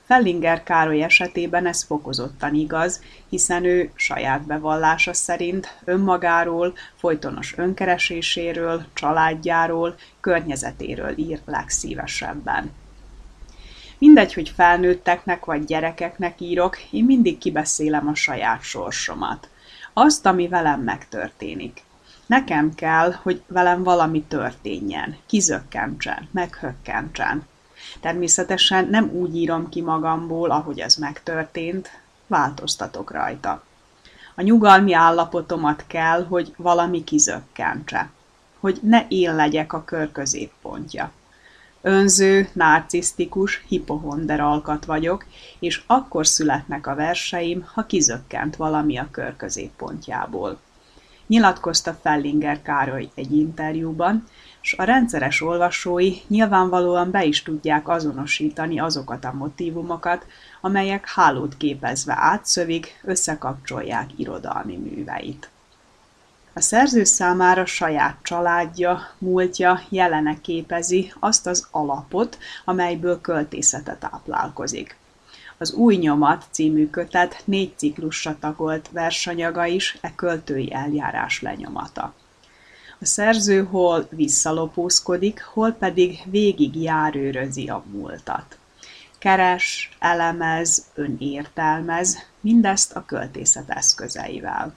Fellinger 0.05 0.63
Károly 0.63 1.03
esetében 1.03 1.67
ez 1.67 1.83
fokozottan 1.83 2.55
igaz, 2.55 3.03
hiszen 3.29 3.65
ő 3.65 3.91
saját 3.95 4.43
bevallása 4.43 5.13
szerint 5.13 5.79
önmagáról, 5.85 6.75
folytonos 6.97 7.55
önkereséséről, 7.57 8.85
családjáról, 8.93 9.95
környezetéről 10.21 11.19
ír 11.19 11.41
legszívesebben. 11.45 12.71
Mindegy, 13.99 14.35
hogy 14.35 14.49
felnőtteknek 14.49 15.45
vagy 15.45 15.65
gyerekeknek 15.65 16.41
írok, 16.41 16.79
én 16.91 17.05
mindig 17.05 17.39
kibeszélem 17.39 18.09
a 18.09 18.15
saját 18.15 18.63
sorsomat. 18.63 19.49
Azt, 19.93 20.27
ami 20.27 20.49
velem 20.49 20.81
megtörténik. 20.81 21.87
Nekem 22.29 22.75
kell, 22.75 23.13
hogy 23.13 23.43
velem 23.47 23.83
valami 23.83 24.23
történjen, 24.23 25.17
kizökkentsen, 25.27 26.29
meghökkentsen. 26.31 27.47
Természetesen 28.01 28.89
nem 28.89 29.11
úgy 29.11 29.37
írom 29.37 29.69
ki 29.69 29.83
magamból, 29.83 30.51
ahogy 30.51 30.79
ez 30.79 30.95
megtörtént, 30.95 31.91
változtatok 32.27 33.11
rajta. 33.11 33.63
A 34.35 34.43
nyugalmi 34.43 34.93
állapotomat 34.93 35.85
kell, 35.87 36.25
hogy 36.25 36.55
valami 36.57 37.05
kizökkentse. 37.05 38.11
Hogy 38.61 38.79
ne 38.83 39.07
én 39.09 39.35
legyek 39.35 39.73
a 39.73 39.85
kör 39.85 40.13
középpontja. 40.13 41.13
Önző, 41.81 42.49
narcisztikus, 42.53 43.65
hipohonder 43.69 44.41
alkat 44.41 44.85
vagyok, 44.85 45.25
és 45.59 45.83
akkor 45.87 46.27
születnek 46.27 46.87
a 46.87 46.95
verseim, 46.95 47.69
ha 47.75 47.87
kizökkent 47.87 48.57
valami 48.57 48.99
a 48.99 49.09
kör 49.11 49.37
középpontjából 49.37 50.59
nyilatkozta 51.29 51.99
Fellinger 52.03 52.63
Károly 52.63 53.09
egy 53.15 53.37
interjúban, 53.37 54.27
s 54.61 54.75
a 54.79 54.83
rendszeres 54.83 55.43
olvasói 55.43 56.15
nyilvánvalóan 56.27 57.11
be 57.11 57.25
is 57.25 57.43
tudják 57.43 57.89
azonosítani 57.89 58.81
azokat 58.81 59.25
a 59.25 59.33
motívumokat, 59.33 60.27
amelyek 60.61 61.09
hálót 61.09 61.57
képezve 61.57 62.15
átszövik, 62.17 63.01
összekapcsolják 63.05 64.11
irodalmi 64.17 64.77
műveit. 64.77 65.51
A 66.53 66.61
szerző 66.61 67.05
számára 67.05 67.67
saját 67.67 68.17
családja, 68.23 69.01
múltja, 69.19 69.81
jelene 69.89 70.41
képezi 70.41 71.13
azt 71.19 71.47
az 71.47 71.69
alapot, 71.71 72.39
amelyből 72.65 73.21
költészete 73.21 73.97
táplálkozik. 73.97 74.97
Az 75.61 75.73
Új 75.73 75.97
nyomat 75.97 76.45
című 76.51 76.91
kötet 76.91 77.43
négy 77.45 77.73
ciklusra 77.77 78.37
tagolt 78.41 78.89
versanyaga 78.93 79.67
is 79.67 79.99
e 80.01 80.15
költői 80.15 80.73
eljárás 80.73 81.43
lenyomata. 81.43 82.15
A 83.01 83.05
szerző 83.05 83.65
hol 83.65 84.07
visszalopózkodik, 84.11 85.43
hol 85.43 85.73
pedig 85.73 86.19
végig 86.25 86.83
járőrözi 86.83 87.69
a 87.69 87.85
múltat. 87.93 88.59
Keres, 89.19 89.97
elemez, 89.99 90.85
önértelmez, 90.95 92.19
mindezt 92.41 92.97
a 92.97 93.05
költészet 93.05 93.71
eszközeivel. 93.71 94.75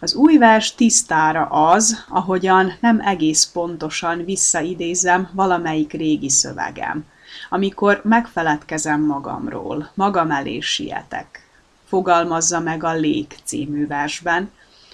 Az 0.00 0.14
új 0.14 0.36
vers 0.36 0.74
tisztára 0.74 1.46
az, 1.46 2.04
ahogyan 2.08 2.72
nem 2.80 3.00
egész 3.00 3.44
pontosan 3.44 4.24
visszaidézem 4.24 5.30
valamelyik 5.32 5.92
régi 5.92 6.28
szövegem– 6.28 7.04
amikor 7.52 8.00
megfeledkezem 8.04 9.00
magamról, 9.00 9.90
magam 9.94 10.30
elé 10.30 10.60
sietek. 10.60 11.48
Fogalmazza 11.84 12.60
meg 12.60 12.84
a 12.84 12.92
Lék 12.94 13.36
című 13.44 13.86
versben, 13.86 14.50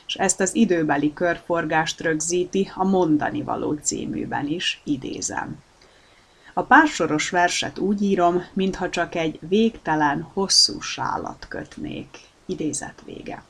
és 0.07 0.15
ezt 0.15 0.41
az 0.41 0.55
időbeli 0.55 1.13
körforgást 1.13 2.01
rögzíti 2.01 2.71
a 2.75 2.85
Mondani 2.85 3.43
való 3.43 3.73
címűben 3.73 4.47
is, 4.47 4.81
idézem. 4.85 5.65
A 6.55 6.63
pársoros 6.63 7.31
verset 7.31 7.79
úgy 7.79 8.03
írom, 8.03 8.43
mintha 8.53 8.91
csak 8.91 9.15
egy 9.15 9.39
végtelen, 9.41 10.29
hosszú 10.33 10.81
sálat 10.81 11.47
kötnék. 11.49 12.09
Idézet 12.47 13.03
vége. 13.05 13.43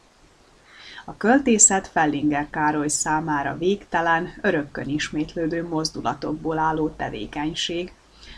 A 1.05 1.17
költészet 1.17 1.89
Fellinger 1.89 2.51
Károly 2.51 2.89
számára 2.89 3.57
végtelen, 3.59 4.33
örökkön 4.41 4.89
ismétlődő 4.89 5.69
mozdulatokból 5.69 6.59
álló 6.59 6.89
tevékenység, 6.89 7.93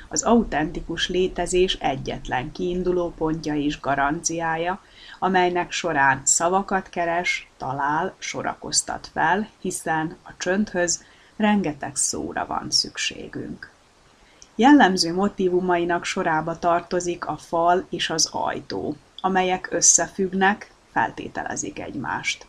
az 0.08 0.22
autentikus 0.22 1.08
létezés 1.08 1.74
egyetlen 1.74 2.52
kiinduló 2.52 3.12
pontja 3.16 3.54
és 3.54 3.80
garanciája, 3.80 4.80
amelynek 5.18 5.70
során 5.70 6.20
szavakat 6.24 6.88
keres, 6.88 7.50
talál, 7.56 8.14
sorakoztat 8.18 9.10
fel, 9.12 9.48
hiszen 9.60 10.16
a 10.22 10.30
csöndhöz 10.36 11.04
rengeteg 11.36 11.96
szóra 11.96 12.46
van 12.46 12.70
szükségünk. 12.70 13.70
Jellemző 14.54 15.14
motivumainak 15.14 16.04
sorába 16.04 16.58
tartozik 16.58 17.26
a 17.26 17.36
fal 17.36 17.86
és 17.90 18.10
az 18.10 18.28
ajtó, 18.32 18.96
amelyek 19.20 19.68
összefüggnek, 19.70 20.70
feltételezik 20.92 21.78
egymást. 21.78 22.46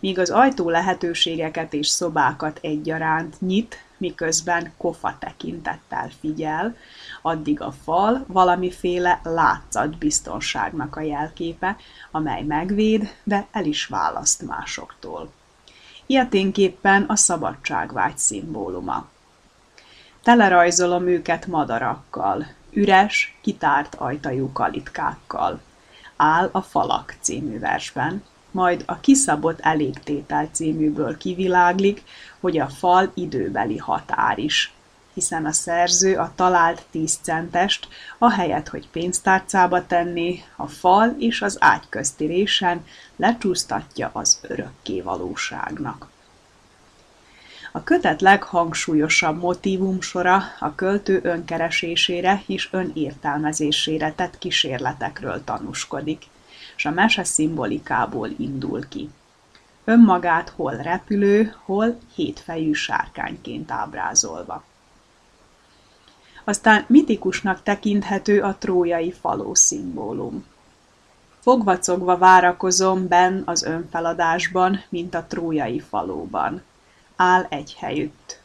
Míg 0.00 0.18
az 0.18 0.30
ajtó 0.30 0.70
lehetőségeket 0.70 1.72
és 1.72 1.88
szobákat 1.88 2.58
egyaránt 2.62 3.40
nyit, 3.40 3.84
miközben 4.04 4.72
kofa 4.76 5.16
tekintettel 5.18 6.10
figyel, 6.20 6.76
addig 7.22 7.60
a 7.60 7.72
fal 7.84 8.24
valamiféle 8.26 9.20
látszat 9.22 9.98
biztonságnak 9.98 10.96
a 10.96 11.00
jelképe, 11.00 11.76
amely 12.10 12.42
megvéd, 12.42 13.14
de 13.22 13.46
el 13.52 13.64
is 13.64 13.86
választ 13.86 14.42
másoktól. 14.42 15.32
Ilyeténképpen 16.06 17.02
a 17.02 17.16
szabadságvágy 17.16 18.18
szimbóluma. 18.18 19.08
Telerajzolom 20.22 21.06
őket 21.06 21.46
madarakkal, 21.46 22.46
üres, 22.70 23.38
kitárt 23.42 23.94
ajtajú 23.94 24.52
kalitkákkal. 24.52 25.60
Áll 26.16 26.48
a 26.52 26.62
Falak 26.62 27.14
című 27.20 27.58
versben, 27.58 28.22
majd 28.54 28.82
a 28.86 29.00
Kiszabott 29.00 29.60
elégtétel 29.60 30.48
címűből 30.52 31.16
kiviláglik, 31.16 32.02
hogy 32.44 32.58
a 32.58 32.68
fal 32.68 33.10
időbeli 33.14 33.76
határ 33.76 34.38
is, 34.38 34.72
hiszen 35.14 35.46
a 35.46 35.52
szerző 35.52 36.16
a 36.16 36.32
talált 36.34 36.82
tíz 36.90 37.18
centest, 37.22 37.88
ahelyett, 38.18 38.68
hogy 38.68 38.88
pénztárcába 38.88 39.86
tenné, 39.86 40.42
a 40.56 40.66
fal 40.66 41.14
és 41.18 41.42
az 41.42 41.56
ágy 41.60 41.88
közti 41.88 42.26
résen 42.26 42.84
lecsúsztatja 43.16 44.10
az 44.12 44.38
örökké 44.42 45.00
valóságnak. 45.00 46.08
A 47.72 47.84
kötet 47.84 48.20
leghangsúlyosabb 48.20 49.40
motívumsora 49.40 50.42
a 50.60 50.74
költő 50.74 51.20
önkeresésére 51.22 52.42
és 52.46 52.68
önértelmezésére 52.72 54.12
tett 54.12 54.38
kísérletekről 54.38 55.44
tanúskodik, 55.44 56.22
és 56.76 56.84
a 56.84 56.90
mese 56.90 57.24
szimbolikából 57.24 58.28
indul 58.36 58.88
ki. 58.88 59.10
Önmagát 59.84 60.48
hol 60.48 60.76
repülő, 60.76 61.54
hol 61.64 61.98
hétfejű 62.14 62.72
sárkányként 62.72 63.70
ábrázolva. 63.70 64.64
Aztán 66.44 66.84
mitikusnak 66.88 67.62
tekinthető 67.62 68.42
a 68.42 68.56
trójai 68.58 69.12
faló 69.12 69.54
szimbólum. 69.54 70.46
Fogvacogva 71.40 72.18
várakozom 72.18 73.08
ben 73.08 73.42
az 73.46 73.62
önfeladásban, 73.62 74.82
mint 74.88 75.14
a 75.14 75.24
trójai 75.28 75.80
falóban– 75.80 76.62
áll 77.16 77.46
egy 77.48 77.76
helyütt. 77.78 78.40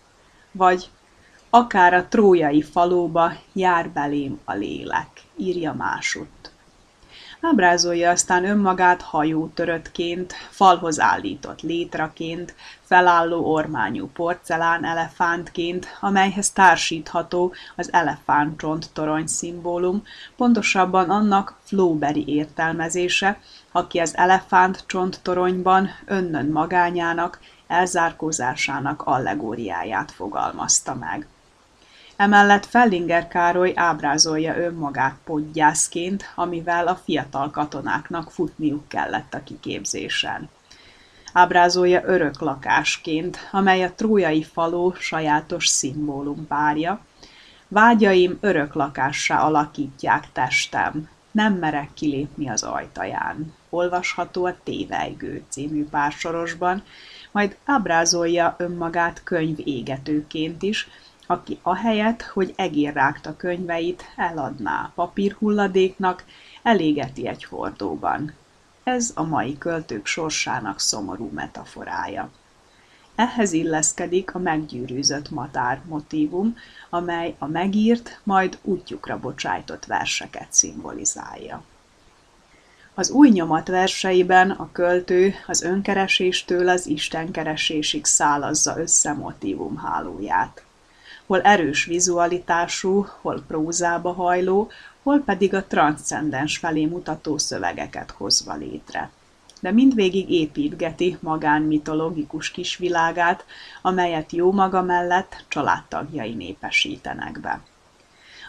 Vagy 0.52 0.90
akár 1.50 1.94
a 1.94 2.08
trójai 2.08 2.62
falóba 2.62 3.32
jár 3.54 3.90
belém 3.90 4.40
a 4.44 4.54
lélek, 4.54 5.10
írja 5.36 5.74
másutt. 5.74 6.39
Ábrázolja 7.42 8.10
aztán 8.10 8.46
önmagát 8.46 9.02
hajótöröttként, 9.02 10.34
falhoz 10.50 11.00
állított 11.00 11.62
létraként, 11.62 12.56
felálló 12.82 13.54
ormányú 13.54 14.08
porcelán 14.14 14.86
elefántként, 14.86 15.88
amelyhez 16.00 16.52
társítható 16.52 17.54
az 17.76 17.94
elefántcsont 17.94 18.90
torony 18.94 19.28
szimbólum, 19.28 20.04
pontosabban 20.38 21.10
annak 21.10 21.56
flóberi 21.64 22.28
értelmezése, 22.28 23.40
aki 23.72 24.00
az 24.00 24.18
elefántcsont 24.18 25.20
toronyban 25.22 25.90
önnön 26.06 26.46
magányának 26.46 27.40
elzárkózásának 27.68 29.02
allegóriáját 29.02 30.12
fogalmazta 30.12 30.96
meg. 30.96 31.28
Emellett 32.20 32.66
Fellinger 32.66 33.28
Károly 33.28 33.72
ábrázolja 33.76 34.58
önmagát 34.58 35.16
podgyászként, 35.24 36.32
amivel 36.36 36.88
a 36.88 36.96
fiatal 36.96 37.50
katonáknak 37.50 38.32
futniuk 38.32 38.88
kellett 38.88 39.34
a 39.34 39.44
kiképzésen. 39.44 40.50
Ábrázolja 41.34 42.02
örök 42.06 42.40
lakásként, 42.40 43.38
amely 43.52 43.84
a 43.84 43.94
trójai 43.94 44.44
faló 44.44 44.94
sajátos 44.98 45.68
szimbólum 45.68 46.48
párja. 46.48 47.06
Vágyaim 47.68 48.38
örök 48.42 48.74
lakássá 48.74 49.40
alakítják 49.42 50.32
testem, 50.32 51.10
nem 51.32 51.54
merek 51.54 51.90
kilépni 51.94 52.50
az 52.50 52.64
ajtaján. 52.64 53.54
Olvasható 53.70 54.46
a 54.46 54.56
Tévejgő 54.64 55.44
című 55.50 55.86
pársorosban, 55.86 56.84
majd 57.32 57.58
ábrázolja 57.66 58.56
önmagát 58.58 59.24
könyvégetőként 59.24 60.64
is, 60.64 60.88
aki 61.32 61.60
ahelyett, 61.62 62.22
hogy 62.22 62.54
egérrágta 62.56 63.36
könyveit 63.36 64.04
eladná 64.16 64.92
papírhulladéknak, 64.96 66.24
elégeti 66.64 67.28
egy 67.28 67.44
hordóban. 67.44 68.34
Ez 68.84 69.12
a 69.16 69.24
mai 69.24 69.58
költők 69.58 70.06
sorsának 70.06 70.80
szomorú 70.80 71.30
metaforája. 71.34 72.30
Ehhez 73.16 73.52
illeszkedik 73.54 74.36
a 74.36 74.40
meggyűrűzött 74.40 75.30
matár 75.30 75.82
motívum, 75.86 76.58
amely 76.90 77.36
a 77.40 77.46
megírt, 77.46 78.20
majd 78.24 78.58
útjukra 78.62 79.20
bocsájtott 79.20 79.86
verseket 79.86 80.48
szimbolizálja. 80.50 81.64
Az 82.94 83.10
új 83.10 83.30
nyomat 83.30 83.68
verseiben 83.68 84.52
a 84.52 84.70
költő 84.72 85.34
az 85.48 85.62
önkereséstől 85.62 86.70
az 86.70 86.88
istenkeresésig 86.88 88.06
szálazza 88.06 88.80
össze 88.80 89.16
hálóját. 89.78 90.64
Hol 91.30 91.42
erős 91.42 91.86
vizualitású, 91.86 93.08
hol 93.22 93.44
prózába 93.48 94.14
hajló, 94.14 94.72
hol 95.04 95.20
pedig 95.20 95.54
a 95.54 95.66
transzcendens 95.66 96.58
felé 96.58 96.86
mutató 96.86 97.38
szövegeket 97.38 98.12
hozva 98.12 98.56
létre. 98.56 99.12
De 99.62 99.72
mindvégig 99.72 100.30
építgeti 100.30 101.18
magánmitológikus 101.20 102.52
kisvilágát, 102.52 103.46
amelyet 103.82 104.32
jó 104.32 104.52
maga 104.52 104.82
mellett 104.82 105.46
családtagjai 105.48 106.34
népesítenek 106.34 107.40
be. 107.40 107.62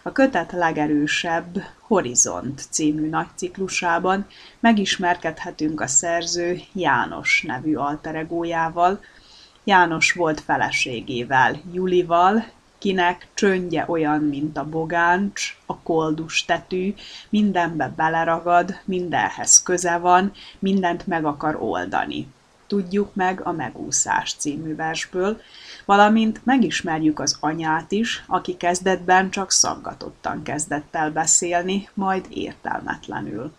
A 0.02 0.12
kötet 0.12 0.52
legerősebb 0.52 1.62
Horizont 1.80 2.66
című 2.70 3.08
nagyciklusában 3.08 4.26
megismerkedhetünk 4.60 5.80
a 5.80 5.86
szerző 5.86 6.60
János 6.72 7.44
nevű 7.46 7.74
alteregójával, 7.74 9.00
János 9.64 10.12
volt 10.12 10.40
feleségével, 10.40 11.60
Julival, 11.72 12.44
kinek 12.80 13.28
csöndje 13.34 13.84
olyan, 13.88 14.20
mint 14.20 14.56
a 14.56 14.68
bogáncs, 14.68 15.56
a 15.66 15.78
koldus 15.78 16.44
tetű, 16.44 16.94
mindenbe 17.28 17.92
beleragad, 17.96 18.80
mindenhez 18.84 19.62
köze 19.62 19.96
van, 19.96 20.32
mindent 20.58 21.06
meg 21.06 21.24
akar 21.24 21.56
oldani. 21.60 22.26
Tudjuk 22.66 23.14
meg 23.14 23.40
a 23.44 23.52
Megúszás 23.52 24.34
című 24.34 24.74
versből, 24.74 25.40
valamint 25.84 26.40
megismerjük 26.44 27.20
az 27.20 27.36
anyát 27.40 27.92
is, 27.92 28.24
aki 28.26 28.56
kezdetben 28.56 29.30
csak 29.30 29.50
szaggatottan 29.50 30.42
kezdett 30.42 30.94
el 30.94 31.10
beszélni, 31.10 31.88
majd 31.94 32.26
értelmetlenül. 32.28 33.52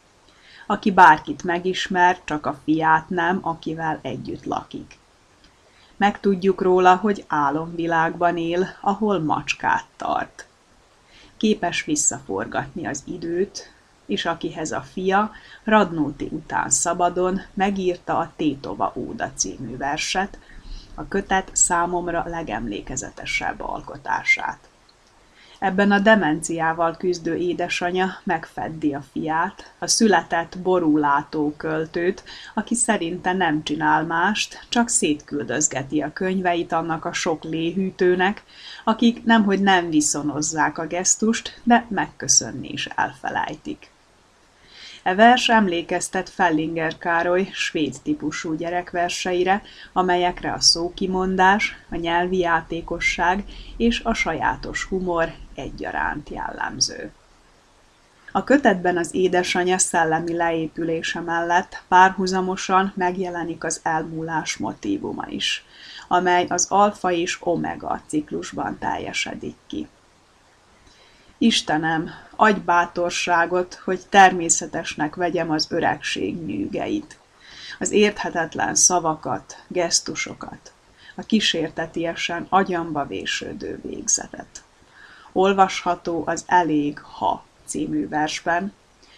Aki 0.68 0.92
bárkit 0.92 1.44
megismer, 1.44 2.20
csak 2.24 2.46
a 2.46 2.60
fiát 2.64 3.10
nem, 3.10 3.40
akivel 3.42 4.00
együtt 4.02 4.46
lakik. 4.46 5.00
Megtudjuk 6.02 6.62
róla, 6.62 6.96
hogy 6.96 7.26
álomvilágban 7.28 8.38
él, 8.38 8.68
ahol 8.82 9.20
macskát 9.20 9.86
tart. 9.98 10.46
Képes 11.38 11.86
visszaforgatni 11.86 12.88
az 12.88 13.04
időt, 13.06 13.74
és 14.06 14.26
akihez 14.26 14.72
a 14.72 14.82
fia 14.82 15.32
Radnóti 15.64 16.28
után 16.32 16.70
szabadon 16.70 17.42
megírta 17.54 18.18
a 18.18 18.32
Tétova 18.36 18.92
Óda 18.96 19.32
című 19.36 19.78
verset, 19.78 20.40
a 20.96 21.08
kötet 21.08 21.50
számomra 21.54 22.24
legemlékezetesebb 22.28 23.62
alkotását. 23.62 24.71
Ebben 25.62 25.92
a 25.92 26.00
demenciával 26.00 26.98
küzdő 26.98 27.36
édesanya 27.36 28.20
megfeddi 28.24 28.94
a 28.94 29.04
fiát, 29.12 29.74
a 29.80 29.88
született 29.88 30.58
borúlátó 30.60 31.54
költőt, 31.58 32.24
aki 32.54 32.76
szerinte 32.76 33.34
nem 33.34 33.64
csinál 33.64 34.04
mást, 34.06 34.66
csak 34.70 34.90
szétküldözgeti 34.90 36.02
a 36.02 36.14
könyveit 36.14 36.72
annak 36.72 37.06
a 37.06 37.14
sok 37.14 37.44
léhűtőnek, 37.44 38.44
akik 38.84 39.24
nemhogy 39.24 39.62
nem 39.62 39.90
viszonozzák 39.90 40.78
a 40.78 40.88
gesztust, 40.88 41.62
de 41.64 41.86
megköszönni 41.90 42.70
is 42.70 42.86
elfelejtik. 42.86 43.91
E 45.04 45.16
vers 45.16 45.50
emlékeztet 45.50 46.30
Fellinger 46.30 46.98
Károly 46.98 47.50
svéd 47.52 47.96
típusú 48.04 48.56
gyerekverseire, 48.56 49.62
amelyekre 49.94 50.54
a 50.54 50.60
szókimondás, 50.60 51.78
a 51.90 51.96
nyelvi 51.96 52.38
játékosság 52.38 53.44
és 53.78 54.00
a 54.04 54.14
sajátos 54.14 54.84
humor 54.84 55.34
egyaránt 55.56 56.30
jellemző. 56.30 57.12
A 58.32 58.44
kötetben 58.44 58.98
az 58.98 59.16
édesanyja 59.16 59.78
szellemi 59.78 60.34
leépülése 60.34 61.20
mellett 61.20 61.84
párhuzamosan 61.88 62.94
megjelenik 62.96 63.64
az 63.64 63.80
elmúlás 63.84 64.58
motívuma 64.58 65.26
is, 65.28 65.66
amely 66.08 66.46
az 66.50 66.66
alfa 66.70 67.12
és 67.12 67.38
omega 67.40 68.02
ciklusban 68.08 68.78
teljesedik 68.80 69.56
ki. 69.68 69.88
Istenem, 71.42 72.10
adj 72.36 72.60
bátorságot, 72.60 73.74
hogy 73.74 74.02
természetesnek 74.10 75.16
vegyem 75.16 75.52
az 75.52 75.68
öregség 75.70 76.46
nyűgeit, 76.46 77.20
az 77.80 77.92
érthetetlen 77.92 78.76
szavakat, 78.76 79.64
gesztusokat, 79.68 80.72
a 81.16 81.22
kísértetiesen 81.22 82.46
agyamba 82.50 83.06
vésődő 83.06 83.80
végzetet. 83.84 84.64
Olvasható 85.32 86.24
az 86.26 86.44
Elég, 86.48 87.00
ha 87.00 87.46
című 87.66 88.08
versben, 88.08 88.74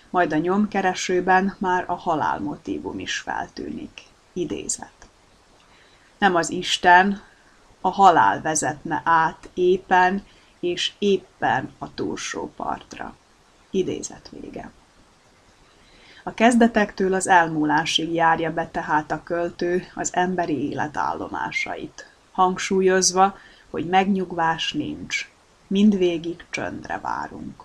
majd 0.09 0.33
a 0.33 0.37
nyomkeresőben 0.37 1.55
már 1.59 1.83
a 1.87 1.95
halál 1.95 2.39
motívum 2.39 2.99
is 2.99 3.17
feltűnik. 3.17 4.01
Idézet. 4.33 5.07
Nem 6.17 6.35
az 6.35 6.49
Isten, 6.49 7.21
a 7.81 7.89
halál 7.89 8.41
vezetne 8.41 9.01
át 9.05 9.49
éppen, 9.53 10.23
és 10.63 10.91
éppen 10.99 11.71
a 11.77 11.93
túlsó 11.93 12.51
partra. 12.55 13.15
Idézet 13.69 14.29
vége. 14.29 14.71
A 16.23 16.33
kezdetektől 16.33 17.13
az 17.13 17.27
elmúlásig 17.27 18.13
járja 18.13 18.53
be 18.53 18.67
tehát 18.67 19.11
a 19.11 19.23
költő 19.23 19.83
az 19.95 20.09
emberi 20.13 20.69
élet 20.69 20.97
állomásait, 20.97 22.07
hangsúlyozva, 22.31 23.37
hogy 23.69 23.85
megnyugvás 23.85 24.73
nincs, 24.73 25.29
mindvégig 25.67 26.45
csöndre 26.49 26.99
várunk. 26.99 27.63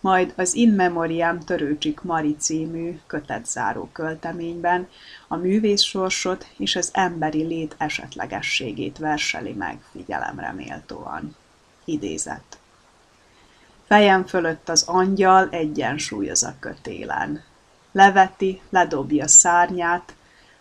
Majd 0.00 0.32
az 0.36 0.54
In 0.54 0.72
Memoriam 0.72 1.40
Törőcsik 1.40 2.00
Mari 2.00 2.36
című 2.36 3.00
kötetzáró 3.06 3.88
költeményben 3.92 4.88
a 5.28 5.36
művész 5.36 5.82
sorsot 5.82 6.46
és 6.56 6.76
az 6.76 6.90
emberi 6.92 7.42
lét 7.42 7.74
esetlegességét 7.78 8.98
verseli 8.98 9.52
meg 9.52 9.80
figyelemre 9.92 10.52
méltóan. 10.52 11.36
Idézet. 11.88 12.58
Fejem 13.86 14.26
fölött 14.26 14.68
az 14.68 14.82
angyal 14.82 15.48
egyensúlyoz 15.50 16.42
a 16.42 16.54
kötélen. 16.58 17.44
Leveti, 17.92 18.60
ledobja 18.70 19.28
szárnyát, 19.28 20.14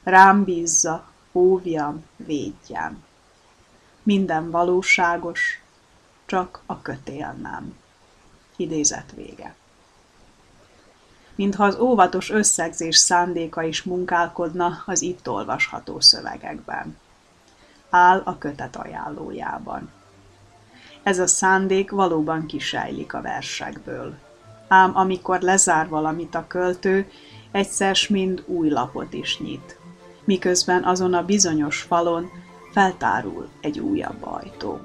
rám 0.04 0.44
bízza, 0.44 1.10
óvjam, 1.32 2.06
védjem. 2.16 3.04
Minden 4.04 4.52
valóságos, 4.52 5.62
csak 6.26 6.62
a 6.66 6.82
kötél 6.82 7.36
nem. 7.42 7.78
Idézet 8.56 9.12
vége. 9.16 9.56
Mintha 11.36 11.64
az 11.64 11.76
óvatos 11.76 12.30
összegzés 12.30 12.98
szándéka 12.98 13.64
is 13.64 13.84
munkálkodna 13.84 14.84
az 14.86 15.02
itt 15.02 15.30
olvasható 15.30 16.00
szövegekben. 16.00 16.98
Áll 17.90 18.22
a 18.26 18.38
kötet 18.38 18.76
ajánlójában. 18.76 19.97
Ez 21.08 21.20
a 21.20 21.28
szándék 21.28 21.92
valóban 21.92 22.46
kisejlik 22.46 23.14
a 23.14 23.22
versekből. 23.22 24.14
Ám 24.68 24.92
amikor 24.96 25.42
lezár 25.42 25.88
valamit 25.88 26.36
a 26.36 26.46
költő, 26.48 27.10
egyszer 27.52 27.98
mind 28.10 28.44
új 28.46 28.70
lapot 28.70 29.14
is 29.14 29.40
nyit, 29.40 29.78
miközben 30.26 30.84
azon 30.84 31.14
a 31.14 31.26
bizonyos 31.26 31.82
falon 31.82 32.30
feltárul 32.72 33.48
egy 33.62 33.80
újabb 33.80 34.26
ajtó. 34.26 34.80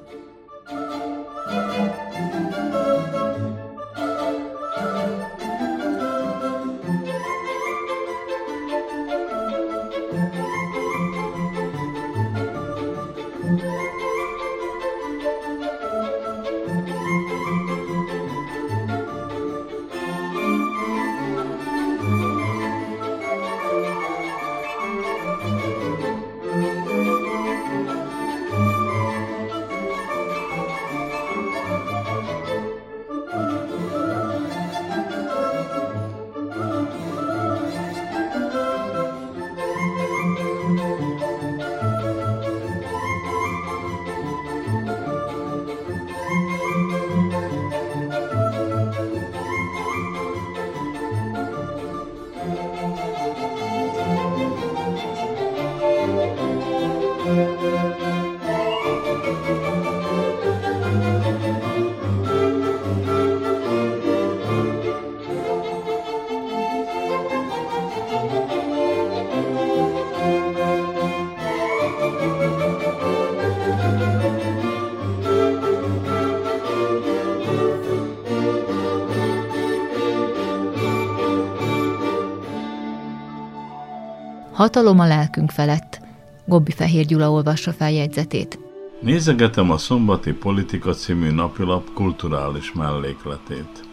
Hatalom 84.62 85.00
a 85.00 85.06
lelkünk 85.06 85.50
felett. 85.50 86.00
Gobbi 86.44 86.70
Fehér 86.70 87.04
Gyula 87.04 87.30
olvassa 87.30 87.72
fel 87.72 87.90
jegyzetét. 87.90 88.58
Nézegetem 89.00 89.70
a 89.70 89.78
Szombati 89.78 90.32
Politika 90.32 90.92
című 90.92 91.30
napilap 91.30 91.92
kulturális 91.94 92.72
mellékletét. 92.72 93.84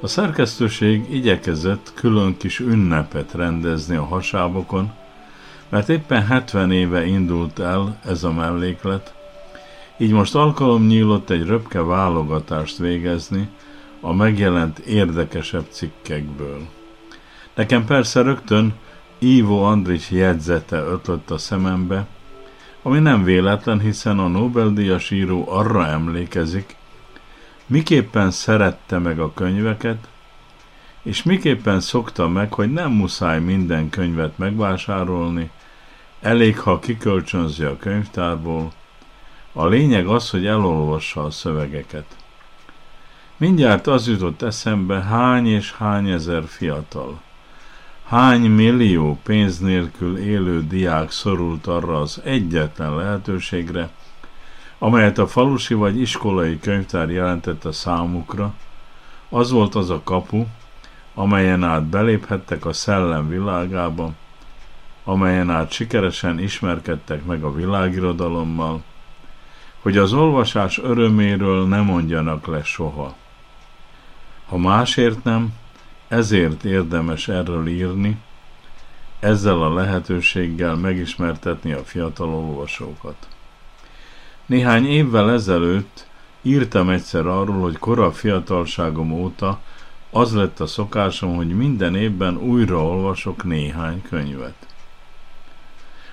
A 0.00 0.06
szerkesztőség 0.06 1.14
igyekezett 1.14 1.92
külön 1.94 2.36
kis 2.36 2.60
ünnepet 2.60 3.32
rendezni 3.32 3.96
a 3.96 4.04
hasábokon, 4.04 4.92
mert 5.68 5.88
éppen 5.88 6.26
70 6.26 6.72
éve 6.72 7.06
indult 7.06 7.58
el 7.58 7.98
ez 8.04 8.24
a 8.24 8.32
melléklet, 8.32 9.14
így 9.96 10.12
most 10.12 10.34
alkalom 10.34 10.86
nyílott 10.86 11.30
egy 11.30 11.46
röpke 11.46 11.82
válogatást 11.82 12.76
végezni 12.76 13.48
a 14.00 14.12
megjelent 14.12 14.78
érdekesebb 14.78 15.66
cikkekből. 15.68 16.60
Nekem 17.54 17.84
persze 17.84 18.22
rögtön 18.22 18.74
Ivo 19.18 19.62
Andrich 19.62 20.12
jegyzete 20.12 20.76
ötlött 20.76 21.30
a 21.30 21.38
szemembe, 21.38 22.06
ami 22.82 22.98
nem 22.98 23.24
véletlen, 23.24 23.80
hiszen 23.80 24.18
a 24.18 24.28
Nobel-díjas 24.28 25.10
író 25.10 25.44
arra 25.48 25.86
emlékezik, 25.86 26.76
miképpen 27.66 28.30
szerette 28.30 28.98
meg 28.98 29.20
a 29.20 29.32
könyveket, 29.32 30.08
és 31.02 31.22
miképpen 31.22 31.80
szokta 31.80 32.28
meg, 32.28 32.52
hogy 32.52 32.72
nem 32.72 32.90
muszáj 32.90 33.40
minden 33.40 33.90
könyvet 33.90 34.38
megvásárolni, 34.38 35.50
elég, 36.20 36.58
ha 36.58 36.78
kikölcsönzi 36.78 37.64
a 37.64 37.76
könyvtárból, 37.76 38.72
a 39.52 39.66
lényeg 39.66 40.06
az, 40.06 40.30
hogy 40.30 40.46
elolvassa 40.46 41.24
a 41.24 41.30
szövegeket. 41.30 42.16
Mindjárt 43.36 43.86
az 43.86 44.08
jutott 44.08 44.42
eszembe, 44.42 45.02
hány 45.02 45.46
és 45.46 45.72
hány 45.72 46.08
ezer 46.08 46.44
fiatal, 46.46 47.20
Hány 48.08 48.50
millió 48.50 49.18
pénz 49.22 49.58
nélkül 49.58 50.18
élő 50.18 50.66
diák 50.66 51.10
szorult 51.10 51.66
arra 51.66 52.00
az 52.00 52.20
egyetlen 52.24 52.96
lehetőségre, 52.96 53.90
amelyet 54.78 55.18
a 55.18 55.26
falusi 55.26 55.74
vagy 55.74 56.00
iskolai 56.00 56.58
könyvtár 56.58 57.10
jelentett 57.10 57.64
a 57.64 57.72
számukra, 57.72 58.54
az 59.28 59.50
volt 59.50 59.74
az 59.74 59.90
a 59.90 60.00
kapu, 60.04 60.44
amelyen 61.14 61.64
át 61.64 61.84
beléphettek 61.84 62.64
a 62.64 62.72
szellem 62.72 63.28
világába, 63.28 64.12
amelyen 65.04 65.50
át 65.50 65.72
sikeresen 65.72 66.38
ismerkedtek 66.38 67.24
meg 67.24 67.42
a 67.42 67.54
világirodalommal, 67.54 68.82
hogy 69.82 69.96
az 69.96 70.12
olvasás 70.12 70.78
öröméről 70.78 71.66
ne 71.66 71.80
mondjanak 71.80 72.46
le 72.46 72.62
soha. 72.62 73.14
Ha 74.46 74.56
másért 74.56 75.24
nem, 75.24 75.52
ezért 76.08 76.64
érdemes 76.64 77.28
erről 77.28 77.66
írni, 77.66 78.18
ezzel 79.20 79.62
a 79.62 79.74
lehetőséggel 79.74 80.74
megismertetni 80.74 81.72
a 81.72 81.84
fiatal 81.84 82.28
olvasókat. 82.28 83.28
Néhány 84.46 84.86
évvel 84.86 85.30
ezelőtt 85.30 86.06
írtam 86.42 86.90
egyszer 86.90 87.26
arról, 87.26 87.60
hogy 87.60 87.78
kora 87.78 88.12
fiatalságom 88.12 89.12
óta 89.12 89.60
az 90.10 90.34
lett 90.34 90.60
a 90.60 90.66
szokásom, 90.66 91.36
hogy 91.36 91.56
minden 91.56 91.94
évben 91.96 92.36
újra 92.36 92.84
olvasok 92.84 93.44
néhány 93.44 94.02
könyvet. 94.02 94.66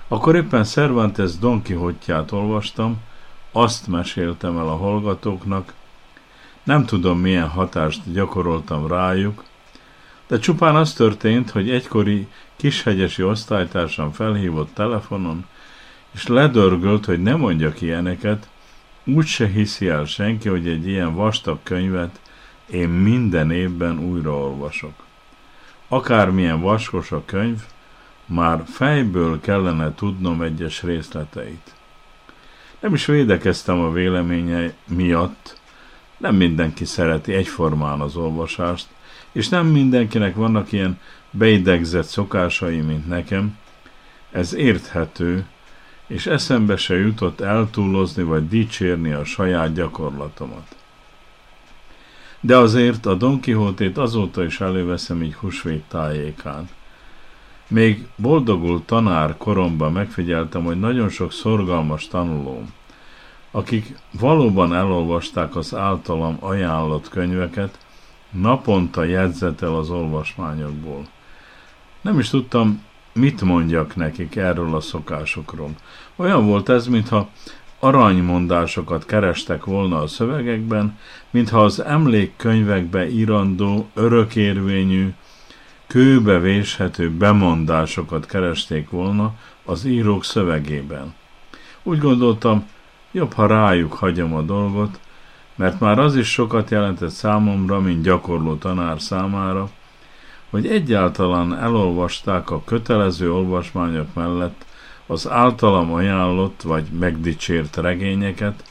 Akkor 0.08 0.36
éppen 0.36 0.64
Cervantes 0.64 1.38
Don 1.38 1.62
Quixote-ját 1.62 2.32
olvastam, 2.32 3.00
azt 3.52 3.86
meséltem 3.86 4.58
el 4.58 4.68
a 4.68 4.76
hallgatóknak, 4.76 5.74
nem 6.62 6.84
tudom 6.84 7.18
milyen 7.18 7.48
hatást 7.48 8.12
gyakoroltam 8.12 8.86
rájuk, 8.86 9.44
de 10.26 10.38
csupán 10.38 10.76
az 10.76 10.92
történt, 10.92 11.50
hogy 11.50 11.70
egykori 11.70 12.28
kishegyesi 12.56 13.22
osztálytársam 13.22 14.12
felhívott 14.12 14.74
telefonon, 14.74 15.46
és 16.14 16.26
ledörgölt, 16.26 17.04
hogy 17.04 17.22
ne 17.22 17.34
mondjak 17.34 17.80
ilyeneket, 17.80 18.48
úgy 19.04 19.26
se 19.26 19.46
hiszi 19.48 19.88
el 19.88 20.04
senki, 20.04 20.48
hogy 20.48 20.68
egy 20.68 20.86
ilyen 20.86 21.14
vastag 21.14 21.58
könyvet 21.62 22.20
én 22.70 22.88
minden 22.88 23.50
évben 23.50 23.98
újraolvasok. 23.98 24.92
Akármilyen 25.88 26.60
vaskos 26.60 27.12
a 27.12 27.22
könyv, 27.24 27.62
már 28.26 28.62
fejből 28.66 29.40
kellene 29.40 29.94
tudnom 29.94 30.42
egyes 30.42 30.82
részleteit. 30.82 31.74
Nem 32.80 32.94
is 32.94 33.06
védekeztem 33.06 33.80
a 33.80 33.92
véleménye 33.92 34.72
miatt, 34.86 35.60
nem 36.16 36.34
mindenki 36.34 36.84
szereti 36.84 37.32
egyformán 37.32 38.00
az 38.00 38.16
olvasást, 38.16 38.86
és 39.34 39.48
nem 39.48 39.66
mindenkinek 39.66 40.34
vannak 40.34 40.72
ilyen 40.72 40.98
beidegzett 41.30 42.06
szokásai, 42.06 42.80
mint 42.80 43.08
nekem. 43.08 43.58
Ez 44.30 44.54
érthető, 44.54 45.46
és 46.06 46.26
eszembe 46.26 46.76
se 46.76 46.94
jutott 46.94 47.40
eltúlozni 47.40 48.22
vagy 48.22 48.48
dicsérni 48.48 49.12
a 49.12 49.24
saját 49.24 49.72
gyakorlatomat. 49.72 50.76
De 52.40 52.56
azért 52.56 53.06
a 53.06 53.14
Don 53.14 53.40
Quixote-t 53.40 53.98
azóta 53.98 54.44
is 54.44 54.60
előveszem 54.60 55.22
így 55.22 55.34
húsvét 55.34 55.84
tájékán. 55.88 56.68
Még 57.68 58.06
boldogult 58.16 58.82
tanár 58.82 59.36
koromban 59.36 59.92
megfigyeltem, 59.92 60.64
hogy 60.64 60.80
nagyon 60.80 61.08
sok 61.08 61.32
szorgalmas 61.32 62.08
tanulóm, 62.08 62.72
akik 63.50 63.96
valóban 64.10 64.74
elolvasták 64.74 65.56
az 65.56 65.74
általam 65.74 66.36
ajánlott 66.40 67.08
könyveket, 67.08 67.83
naponta 68.40 69.04
jegyzetel 69.04 69.74
az 69.74 69.90
olvasmányokból. 69.90 71.06
Nem 72.00 72.18
is 72.18 72.28
tudtam, 72.28 72.82
mit 73.12 73.42
mondjak 73.42 73.96
nekik 73.96 74.36
erről 74.36 74.74
a 74.74 74.80
szokásokról. 74.80 75.70
Olyan 76.16 76.46
volt 76.46 76.68
ez, 76.68 76.86
mintha 76.86 77.28
aranymondásokat 77.78 79.06
kerestek 79.06 79.64
volna 79.64 80.00
a 80.02 80.06
szövegekben, 80.06 80.98
mintha 81.30 81.64
az 81.64 81.80
emlékkönyvekbe 81.80 83.08
írandó, 83.08 83.88
örökérvényű, 83.94 85.14
kőbe 85.86 86.38
véshető 86.38 87.10
bemondásokat 87.10 88.26
keresték 88.26 88.90
volna 88.90 89.34
az 89.64 89.84
írók 89.84 90.24
szövegében. 90.24 91.14
Úgy 91.82 91.98
gondoltam, 91.98 92.66
jobb, 93.12 93.32
ha 93.32 93.46
rájuk 93.46 93.92
hagyom 93.92 94.34
a 94.34 94.42
dolgot, 94.42 95.00
mert 95.54 95.80
már 95.80 95.98
az 95.98 96.16
is 96.16 96.30
sokat 96.30 96.70
jelentett 96.70 97.10
számomra, 97.10 97.80
mint 97.80 98.02
gyakorló 98.02 98.54
tanár 98.54 99.00
számára, 99.00 99.70
hogy 100.50 100.66
egyáltalán 100.66 101.58
elolvasták 101.58 102.50
a 102.50 102.64
kötelező 102.64 103.32
olvasmányok 103.32 104.14
mellett 104.14 104.64
az 105.06 105.28
általam 105.28 105.92
ajánlott 105.92 106.62
vagy 106.62 106.84
megdicsért 106.98 107.76
regényeket, 107.76 108.64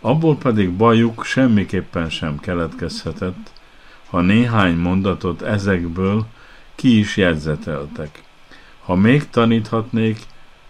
abból 0.00 0.36
pedig 0.36 0.70
bajuk 0.70 1.24
semmiképpen 1.24 2.10
sem 2.10 2.40
keletkezhetett, 2.40 3.52
ha 4.08 4.20
néhány 4.20 4.76
mondatot 4.76 5.42
ezekből 5.42 6.26
ki 6.74 6.98
is 6.98 7.16
jegyzeteltek. 7.16 8.22
Ha 8.84 8.94
még 8.94 9.30
taníthatnék, 9.30 10.20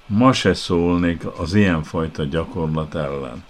ma 0.06 0.32
se 0.32 0.54
szólnék 0.54 1.24
az 1.36 1.54
ilyenfajta 1.54 2.24
gyakorlat 2.24 2.94
ellen. 2.94 3.44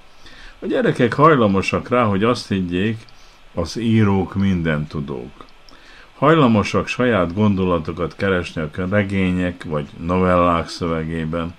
A 0.62 0.66
gyerekek 0.66 1.12
hajlamosak 1.12 1.88
rá, 1.88 2.04
hogy 2.04 2.24
azt 2.24 2.48
higgyék, 2.48 2.98
az 3.54 3.76
írók 3.76 4.34
minden 4.34 4.86
tudók. 4.86 5.44
Hajlamosak 6.14 6.86
saját 6.86 7.34
gondolatokat 7.34 8.16
keresni 8.16 8.62
a 8.62 8.70
regények 8.90 9.64
vagy 9.64 9.88
novellák 9.98 10.68
szövegében, 10.68 11.54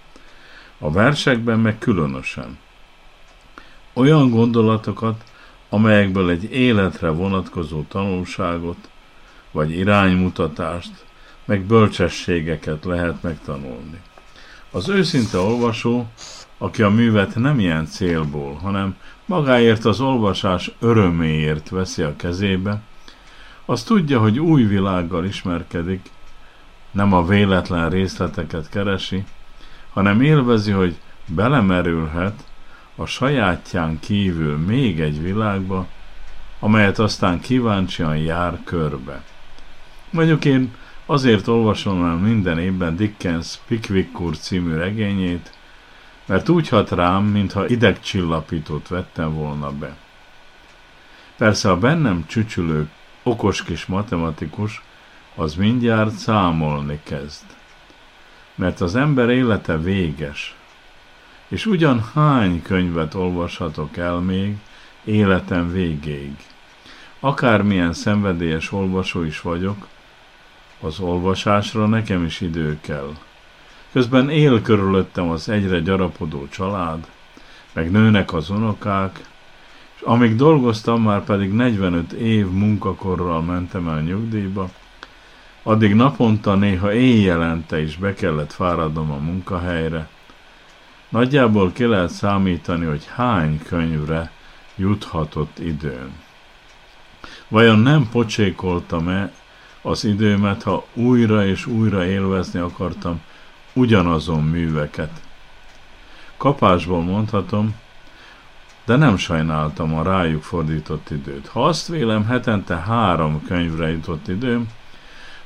a 0.80 0.91
versekben 0.91 1.60
meg 1.60 1.78
különösen. 1.78 2.58
Olyan 3.93 4.30
gondolatokat, 4.30 5.24
amelyekből 5.70 6.30
egy 6.30 6.51
életre 6.51 7.10
vonatkozó 7.10 7.84
tanulságot, 7.88 8.89
vagy 9.51 9.72
iránymutatást, 9.72 11.06
meg 11.45 11.62
bölcsességeket 11.62 12.86
lehet 12.86 13.22
megtanulni. 13.22 13.99
Az 14.72 14.89
őszinte 14.89 15.38
olvasó, 15.38 16.08
aki 16.64 16.82
a 16.82 16.89
művet 16.89 17.36
nem 17.36 17.59
ilyen 17.59 17.86
célból, 17.86 18.53
hanem 18.53 18.95
magáért 19.26 19.86
az 19.86 20.01
olvasás 20.01 20.72
öröméért 20.80 21.70
veszi 21.70 22.01
a 22.01 22.16
kezébe, 22.16 22.82
az 23.66 23.84
tudja, 23.84 24.20
hogy 24.20 24.39
új 24.39 24.64
világgal 24.64 25.26
ismerkedik, 25.26 26.09
nem 26.91 27.14
a 27.14 27.26
véletlen 27.26 27.89
részleteket 27.89 28.70
keresi, 28.70 29.24
hanem 29.93 30.22
élvezi, 30.22 30.72
hogy 30.72 30.99
belemerülhet 31.26 32.43
a 32.95 33.05
sajátján 33.05 33.99
kívül 33.99 34.57
még 34.57 34.99
egy 34.99 35.22
világba, 35.22 35.88
amelyet 36.59 36.99
aztán 36.99 37.39
kíváncsian 37.39 38.18
jár 38.18 38.59
körbe. 38.64 39.24
Mondjuk 40.09 40.45
én 40.45 40.74
azért 41.05 41.47
olvasom 41.47 42.05
el 42.05 42.16
minden 42.16 42.59
évben 42.59 42.95
Dickens 42.95 43.59
Pickwick 43.68 44.20
úr 44.20 44.38
című 44.38 44.76
regényét, 44.76 45.53
mert 46.26 46.50
úgy 46.50 46.68
hat 46.68 46.90
rám, 46.90 47.24
mintha 47.24 47.68
idegcsillapítót 47.68 48.88
vettem 48.88 49.34
volna 49.34 49.72
be. 49.72 49.96
Persze 51.38 51.70
a 51.70 51.78
bennem 51.78 52.26
csücsülő 52.28 52.90
okos 53.24 53.64
kis 53.64 53.86
matematikus 53.86 54.82
az 55.36 55.56
mindjárt 55.56 56.12
számolni 56.12 57.00
kezd. 57.04 57.46
Mert 58.56 58.82
az 58.82 58.96
ember 58.96 59.30
élete 59.30 59.78
véges, 59.78 60.56
és 61.48 61.66
ugyan 61.66 62.04
hány 62.14 62.62
könyvet 62.62 63.14
olvashatok 63.14 63.98
el 63.98 64.20
még 64.20 64.58
életem 65.04 65.72
végéig. 65.72 66.36
Akármilyen 67.20 67.94
szenvedélyes 67.94 68.72
olvasó 68.72 69.24
is 69.24 69.42
vagyok, 69.42 69.88
az 70.80 71.00
olvasásra 71.00 71.88
nekem 71.88 72.26
is 72.26 72.42
idő 72.42 72.78
kell. 72.82 73.14
Közben 73.94 74.30
él 74.30 74.62
körülöttem 74.62 75.30
az 75.30 75.50
egyre 75.50 75.80
gyarapodó 75.80 76.48
család, 76.48 77.08
meg 77.74 77.91
nőnek 77.91 78.34
az 78.34 78.50
unokák, 78.50 79.20
és 79.96 80.02
amíg 80.02 80.36
dolgoztam, 80.36 81.02
már 81.02 81.24
pedig 81.24 81.52
45 81.52 82.12
év 82.12 82.50
munkakorral 82.50 83.41
mentem 83.41 83.88
el 83.88 84.02
nyugdíjba, 84.02 84.70
addig 85.64 85.96
naponta 85.96 86.56
néha 86.56 86.94
éjjelente 86.94 87.82
is 87.82 87.96
be 87.98 88.14
kellett 88.14 88.54
fáradnom 88.54 89.12
a 89.12 89.18
munkahelyre. 89.18 90.08
Nagyjából 91.10 91.72
ki 91.72 91.86
lehet 91.86 92.12
számítani, 92.12 92.86
hogy 92.86 93.06
hány 93.16 93.62
könyvre 93.64 94.32
juthatott 94.76 95.60
időm. 95.60 96.22
Vajon 97.48 97.80
nem 97.80 98.10
pocsékoltam-e 98.12 99.32
az 99.82 100.06
időmet, 100.06 100.64
ha 100.64 100.86
újra 100.94 101.46
és 101.46 101.66
újra 101.66 102.06
élvezni 102.06 102.60
akartam 102.60 103.22
ugyanazon 103.74 104.44
műveket. 104.44 105.22
Kapásból 106.38 107.02
mondhatom, 107.02 107.76
de 108.86 108.96
nem 108.96 109.18
sajnáltam 109.18 109.96
a 109.96 110.04
rájuk 110.04 110.44
fordított 110.44 111.10
időt. 111.10 111.48
Ha 111.48 111.66
azt 111.66 111.88
vélem, 111.88 112.26
hetente 112.26 112.76
három 112.76 113.44
könyvre 113.48 113.90
jutott 113.90 114.28
időm, 114.28 114.68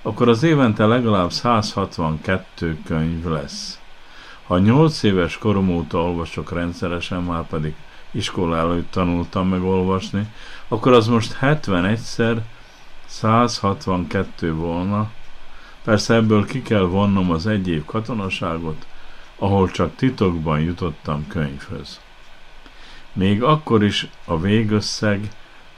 akkor 0.02 0.30
az 0.30 0.44
évente 0.44 0.86
legalább 0.86 1.32
162 1.32 2.78
könyv 2.86 3.26
lesz. 3.26 3.80
Ha 4.48 4.58
8 4.58 5.04
éves 5.04 5.38
korom 5.38 5.70
óta 5.70 6.04
olvasok 6.04 6.52
rendszeresen, 6.52 7.24
már 7.24 7.44
pedig 7.48 7.76
iskola 8.12 8.58
előtt 8.58 8.92
tanultam 8.92 9.48
meg 9.48 9.64
olvasni, 9.64 10.28
akkor 10.68 10.94
az 10.94 11.08
most 11.08 11.38
71-szer 11.42 12.38
162 13.06 14.54
volna, 14.54 15.10
Persze 15.88 16.14
ebből 16.14 16.46
ki 16.46 16.62
kell 16.62 16.84
vonnom 16.84 17.32
az 17.32 17.48
egy 17.48 17.68
év 17.68 17.86
katonaságot, 17.86 18.86
ahol 19.36 19.72
csak 19.72 19.96
titokban 19.96 20.60
jutottam 20.60 21.28
könyvhöz. 21.28 22.00
Még 23.14 23.44
akkor 23.44 23.84
is 23.84 24.08
a 24.26 24.40
végösszeg 24.40 25.30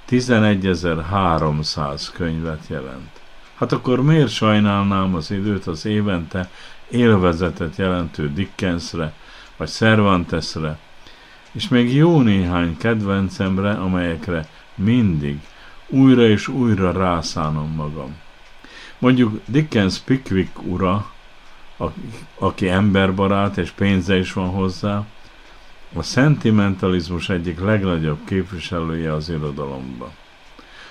11.300 0.09 2.07
könyvet 2.13 2.67
jelent. 2.67 3.21
Hát 3.55 3.71
akkor 3.71 4.01
miért 4.01 4.29
sajnálnám 4.29 5.15
az 5.15 5.31
időt 5.31 5.67
az 5.67 5.85
évente 5.85 6.49
élvezetet 6.87 7.75
jelentő 7.75 8.33
Dickensre, 8.33 9.13
vagy 9.57 9.69
Cervantesre, 9.69 10.77
és 11.51 11.67
még 11.67 11.95
jó 11.95 12.21
néhány 12.21 12.77
kedvencemre, 12.77 13.71
amelyekre 13.71 14.47
mindig, 14.75 15.39
újra 15.87 16.27
és 16.27 16.47
újra 16.47 16.91
rászánom 16.91 17.71
magam. 17.71 18.15
Mondjuk 18.99 19.39
Dickens 19.45 19.97
Pickwick 19.97 20.61
ura, 20.63 21.11
aki 22.37 22.69
emberbarát 22.69 23.57
és 23.57 23.71
pénze 23.71 24.17
is 24.17 24.33
van 24.33 24.49
hozzá, 24.49 25.05
a 25.93 26.01
szentimentalizmus 26.01 27.29
egyik 27.29 27.59
legnagyobb 27.59 28.19
képviselője 28.25 29.13
az 29.13 29.29
irodalomban. 29.29 30.09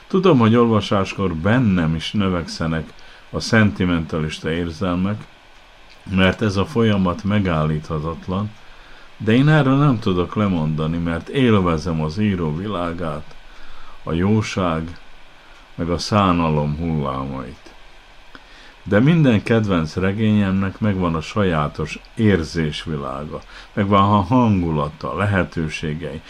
Tudom, 0.07 0.39
hogy 0.39 0.57
olvasáskor 0.57 1.35
bennem 1.35 1.95
is 1.95 2.13
növekszenek 2.13 2.93
a 3.31 3.41
szentimentalista 3.41 4.51
érzelmek, 4.51 5.27
mert 6.11 6.43
ez 6.43 6.57
a 6.57 6.67
folyamat 6.67 7.25
megállíthatatlan, 7.25 8.51
de 9.17 9.33
én 9.33 9.49
erről 9.49 9.77
nem 9.77 9.99
tudok 9.99 10.35
lemondani, 10.35 10.99
mert 10.99 11.29
élvezem 11.29 12.03
az 12.03 12.19
író 12.19 12.57
világát, 12.57 13.35
a 14.03 14.13
jóság, 14.13 14.99
meg 15.75 15.91
a 15.91 15.99
szánalom 15.99 16.77
hullámait. 16.77 17.68
De 18.89 19.01
minden 19.01 19.43
kedvenc 19.43 19.97
regényemnek 19.97 20.81
megvan 20.81 21.15
a 21.15 21.21
sajátos 21.21 21.99
érzésvilága, 22.15 23.41
megvan 23.73 24.03
a 24.03 24.21
hangulata, 24.21 25.17
lehetőségei. 25.17 26.21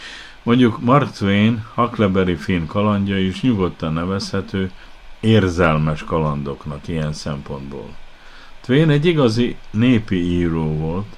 Mondjuk 0.43 0.81
Mark 0.81 1.11
Twain, 1.11 1.65
Huckleberry 1.73 2.35
Finn 2.35 2.65
kalandja 2.65 3.17
is 3.17 3.41
nyugodtan 3.41 3.93
nevezhető 3.93 4.71
érzelmes 5.19 6.03
kalandoknak 6.03 6.87
ilyen 6.87 7.13
szempontból. 7.13 7.89
Twain 8.61 8.89
egy 8.89 9.05
igazi 9.05 9.55
népi 9.71 10.15
író 10.15 10.77
volt, 10.77 11.15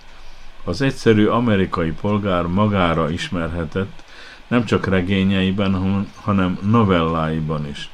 az 0.64 0.82
egyszerű 0.82 1.26
amerikai 1.26 1.92
polgár 1.92 2.46
magára 2.46 3.10
ismerhetett, 3.10 4.04
nem 4.48 4.66
csak 4.66 4.88
regényeiben, 4.88 6.06
hanem 6.22 6.60
novelláiban 6.62 7.68
is. 7.68 7.90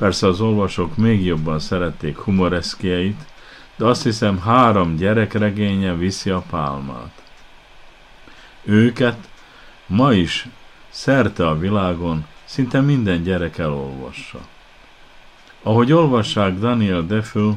Persze 0.00 0.26
az 0.26 0.40
olvasók 0.40 0.96
még 0.96 1.24
jobban 1.24 1.58
szerették 1.58 2.16
humoreszkjeit, 2.16 3.24
de 3.76 3.84
azt 3.84 4.02
hiszem 4.02 4.38
három 4.38 4.96
gyerekregénye 4.96 5.94
viszi 5.94 6.30
a 6.30 6.42
pálmát. 6.50 7.22
Őket 8.64 9.28
ma 9.86 10.12
is 10.12 10.48
szerte 10.88 11.48
a 11.48 11.58
világon 11.58 12.26
szinte 12.44 12.80
minden 12.80 13.22
gyerek 13.22 13.58
elolvassa. 13.58 14.38
Ahogy 15.62 15.92
olvassák 15.92 16.58
Daniel 16.58 17.06
Defoe, 17.06 17.54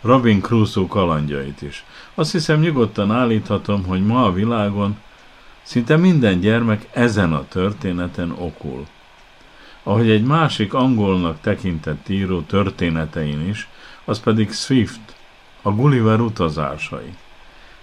Robin 0.00 0.40
Crusoe 0.40 0.86
kalandjait 0.88 1.62
is. 1.62 1.84
Azt 2.14 2.32
hiszem 2.32 2.60
nyugodtan 2.60 3.10
állíthatom, 3.10 3.84
hogy 3.84 4.06
ma 4.06 4.24
a 4.24 4.32
világon 4.32 4.98
szinte 5.62 5.96
minden 5.96 6.40
gyermek 6.40 6.88
ezen 6.92 7.32
a 7.32 7.48
történeten 7.48 8.30
okul. 8.30 8.86
Ahogy 9.82 10.10
egy 10.10 10.24
másik 10.24 10.74
angolnak 10.74 11.40
tekintett 11.40 12.08
író 12.08 12.40
történetein 12.40 13.48
is, 13.48 13.68
az 14.04 14.20
pedig 14.20 14.52
Swift, 14.52 15.14
a 15.62 15.70
Gulliver 15.70 16.20
utazásai. 16.20 17.14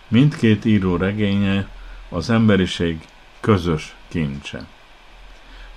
Mindkét 0.08 0.66
író 0.66 0.96
regénye 0.96 1.68
az 2.10 2.30
emberiség 2.30 3.00
közös 3.40 3.96
kincse. 4.08 4.66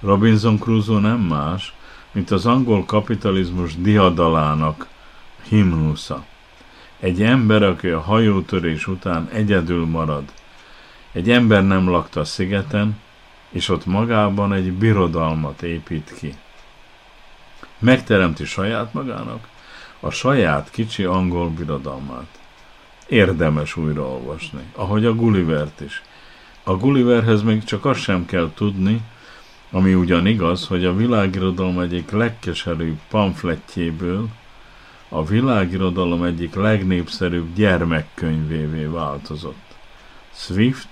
Robinson 0.00 0.58
Crusoe 0.58 1.00
nem 1.00 1.20
más, 1.20 1.74
mint 2.12 2.30
az 2.30 2.46
angol 2.46 2.84
kapitalizmus 2.84 3.76
diadalának 3.76 4.86
himnusza. 5.48 6.24
Egy 7.00 7.22
ember, 7.22 7.62
aki 7.62 7.88
a 7.88 8.00
hajótörés 8.00 8.86
után 8.86 9.28
egyedül 9.32 9.86
marad. 9.86 10.24
Egy 11.12 11.30
ember 11.30 11.66
nem 11.66 11.88
lakta 11.88 12.20
a 12.20 12.24
szigeten, 12.24 12.98
és 13.50 13.68
ott 13.68 13.86
magában 13.86 14.52
egy 14.52 14.72
birodalmat 14.72 15.62
épít 15.62 16.14
ki. 16.18 16.34
Megteremti 17.78 18.44
saját 18.44 18.92
magának 18.92 19.48
a 20.00 20.10
saját 20.10 20.70
kicsi 20.70 21.04
angol 21.04 21.48
birodalmát. 21.48 22.38
Érdemes 23.06 23.76
újraolvasni, 23.76 24.62
ahogy 24.74 25.04
a 25.04 25.14
Gullivert 25.14 25.80
is. 25.80 26.02
A 26.62 26.76
Gulliverhez 26.76 27.42
még 27.42 27.64
csak 27.64 27.84
azt 27.84 28.00
sem 28.00 28.26
kell 28.26 28.50
tudni, 28.54 29.00
ami 29.70 29.94
ugyan 29.94 30.26
igaz, 30.26 30.66
hogy 30.66 30.84
a 30.84 30.96
világirodalom 30.96 31.80
egyik 31.80 32.10
legkeserűbb 32.10 32.98
pamfletjéből 33.08 34.28
a 35.12 35.24
világirodalom 35.24 36.22
egyik 36.22 36.54
legnépszerűbb 36.54 37.54
gyermekkönyvévé 37.54 38.84
változott. 38.84 39.74
Swift 40.32 40.88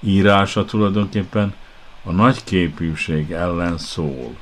írása 0.00 0.64
tulajdonképpen 0.64 1.54
a 2.04 2.12
nagyképűség 2.12 3.30
ellen 3.32 3.78
szól, 3.78 4.36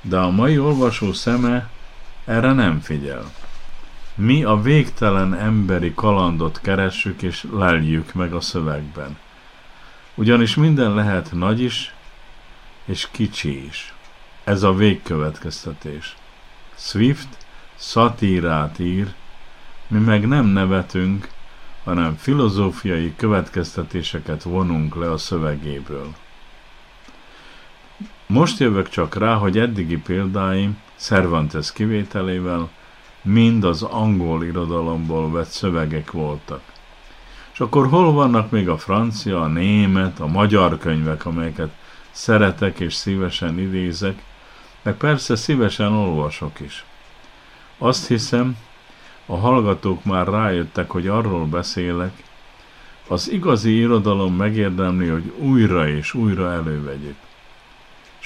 de 0.00 0.18
a 0.18 0.30
mai 0.30 0.58
olvasó 0.58 1.12
szeme 1.12 1.70
erre 2.24 2.52
nem 2.52 2.80
figyel. 2.80 3.32
Mi 4.14 4.44
a 4.44 4.60
végtelen 4.60 5.34
emberi 5.34 5.92
kalandot 5.94 6.60
keressük 6.60 7.22
és 7.22 7.46
leljük 7.52 8.14
meg 8.14 8.32
a 8.34 8.40
szövegben. 8.40 9.18
Ugyanis 10.14 10.54
minden 10.54 10.94
lehet 10.94 11.32
nagy 11.32 11.60
is, 11.60 11.94
és 12.84 13.08
kicsi 13.10 13.66
is. 13.66 13.94
Ez 14.44 14.62
a 14.62 14.74
végkövetkeztetés. 14.74 16.16
Swift 16.74 17.28
szatírát 17.74 18.78
ír, 18.78 19.14
mi 19.88 19.98
meg 19.98 20.26
nem 20.26 20.46
nevetünk, 20.46 21.28
hanem 21.84 22.16
filozófiai 22.16 23.14
következtetéseket 23.16 24.42
vonunk 24.42 24.94
le 24.94 25.10
a 25.10 25.16
szövegéből. 25.16 26.14
Most 28.26 28.58
jövök 28.58 28.88
csak 28.88 29.14
rá, 29.14 29.34
hogy 29.34 29.58
eddigi 29.58 29.96
példáim, 29.96 30.78
Cervantes 30.96 31.72
kivételével, 31.72 32.68
mind 33.22 33.64
az 33.64 33.82
angol 33.82 34.44
irodalomból 34.44 35.30
vett 35.30 35.48
szövegek 35.48 36.10
voltak. 36.10 36.62
És 37.52 37.60
akkor 37.60 37.88
hol 37.88 38.12
vannak 38.12 38.50
még 38.50 38.68
a 38.68 38.78
francia, 38.78 39.42
a 39.42 39.46
német, 39.46 40.20
a 40.20 40.26
magyar 40.26 40.78
könyvek, 40.78 41.26
amelyeket 41.26 41.70
szeretek 42.10 42.80
és 42.80 42.94
szívesen 42.94 43.58
idézek, 43.58 44.22
meg 44.82 44.94
persze 44.94 45.36
szívesen 45.36 45.92
olvasok 45.92 46.60
is. 46.60 46.84
Azt 47.78 48.06
hiszem, 48.06 48.56
a 49.26 49.36
hallgatók 49.36 50.04
már 50.04 50.26
rájöttek, 50.26 50.90
hogy 50.90 51.06
arról 51.06 51.46
beszélek, 51.46 52.22
az 53.08 53.30
igazi 53.30 53.78
irodalom 53.78 54.34
megérdemli, 54.36 55.08
hogy 55.08 55.32
újra 55.38 55.88
és 55.88 56.14
újra 56.14 56.52
elővegyük. 56.52 57.16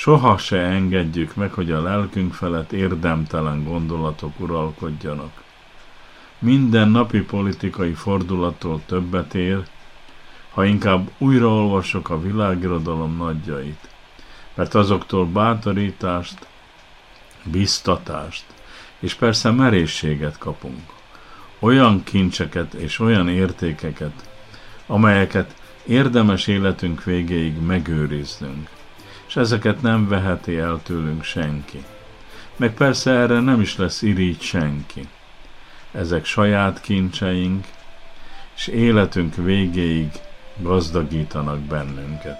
Soha 0.00 0.38
se 0.38 0.58
engedjük 0.58 1.34
meg, 1.34 1.52
hogy 1.52 1.70
a 1.70 1.82
lelkünk 1.82 2.34
felett 2.34 2.72
érdemtelen 2.72 3.64
gondolatok 3.64 4.40
uralkodjanak. 4.40 5.42
Minden 6.38 6.88
napi 6.88 7.20
politikai 7.20 7.92
fordulattól 7.92 8.80
többet 8.86 9.34
ér, 9.34 9.62
ha 10.50 10.64
inkább 10.64 11.10
újraolvasok 11.18 12.10
a 12.10 12.20
világirodalom 12.20 13.16
nagyjait, 13.16 13.88
mert 14.54 14.74
azoktól 14.74 15.26
bátorítást, 15.26 16.46
biztatást 17.44 18.44
és 18.98 19.14
persze 19.14 19.50
merészséget 19.50 20.38
kapunk. 20.38 20.92
Olyan 21.58 22.04
kincseket 22.04 22.74
és 22.74 22.98
olyan 22.98 23.28
értékeket, 23.28 24.30
amelyeket 24.86 25.54
érdemes 25.86 26.46
életünk 26.46 27.04
végéig 27.04 27.60
megőriznünk, 27.60 28.78
és 29.30 29.36
ezeket 29.36 29.82
nem 29.82 30.08
veheti 30.08 30.56
el 30.56 30.80
tőlünk 30.82 31.24
senki. 31.24 31.84
Meg 32.56 32.74
persze 32.74 33.10
erre 33.10 33.40
nem 33.40 33.60
is 33.60 33.76
lesz 33.76 34.02
irigy 34.02 34.40
senki. 34.40 35.08
Ezek 35.92 36.24
saját 36.24 36.80
kincseink, 36.80 37.66
és 38.56 38.66
életünk 38.66 39.34
végéig 39.34 40.10
gazdagítanak 40.56 41.58
bennünket. 41.58 42.38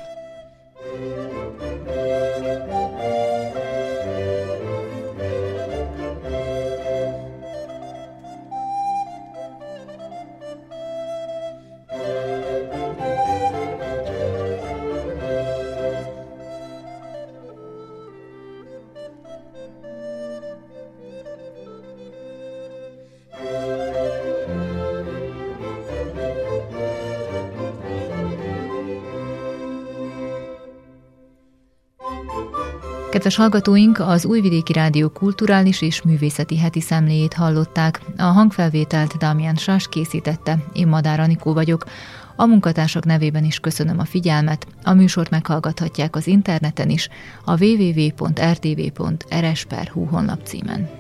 Kedves 33.11 33.37
hallgatóink, 33.37 33.99
az 33.99 34.25
Újvidéki 34.25 34.73
Rádió 34.73 35.09
kulturális 35.09 35.83
és 35.83 36.03
művészeti 36.03 36.59
heti 36.59 36.81
szemléjét 36.81 37.33
hallották. 37.33 38.01
A 38.17 38.23
hangfelvételt 38.23 39.17
Dámián 39.17 39.55
Sás 39.55 39.89
készítette, 39.89 40.59
én 40.73 40.87
Madár 40.87 41.21
Anikó 41.21 41.53
vagyok. 41.53 41.85
A 42.37 42.47
munkatársak 42.47 43.05
nevében 43.05 43.45
is 43.45 43.59
köszönöm 43.59 43.99
a 43.99 44.05
figyelmet. 44.05 44.67
A 44.85 44.93
műsort 44.93 45.31
meghallgathatják 45.31 46.17
az 46.17 46.27
interneten 46.27 46.91
is, 46.91 47.09
a 47.45 47.65
www.rtv.rs.hu 47.65 48.35
honlap 50.05 50.41
címen. 50.45 51.00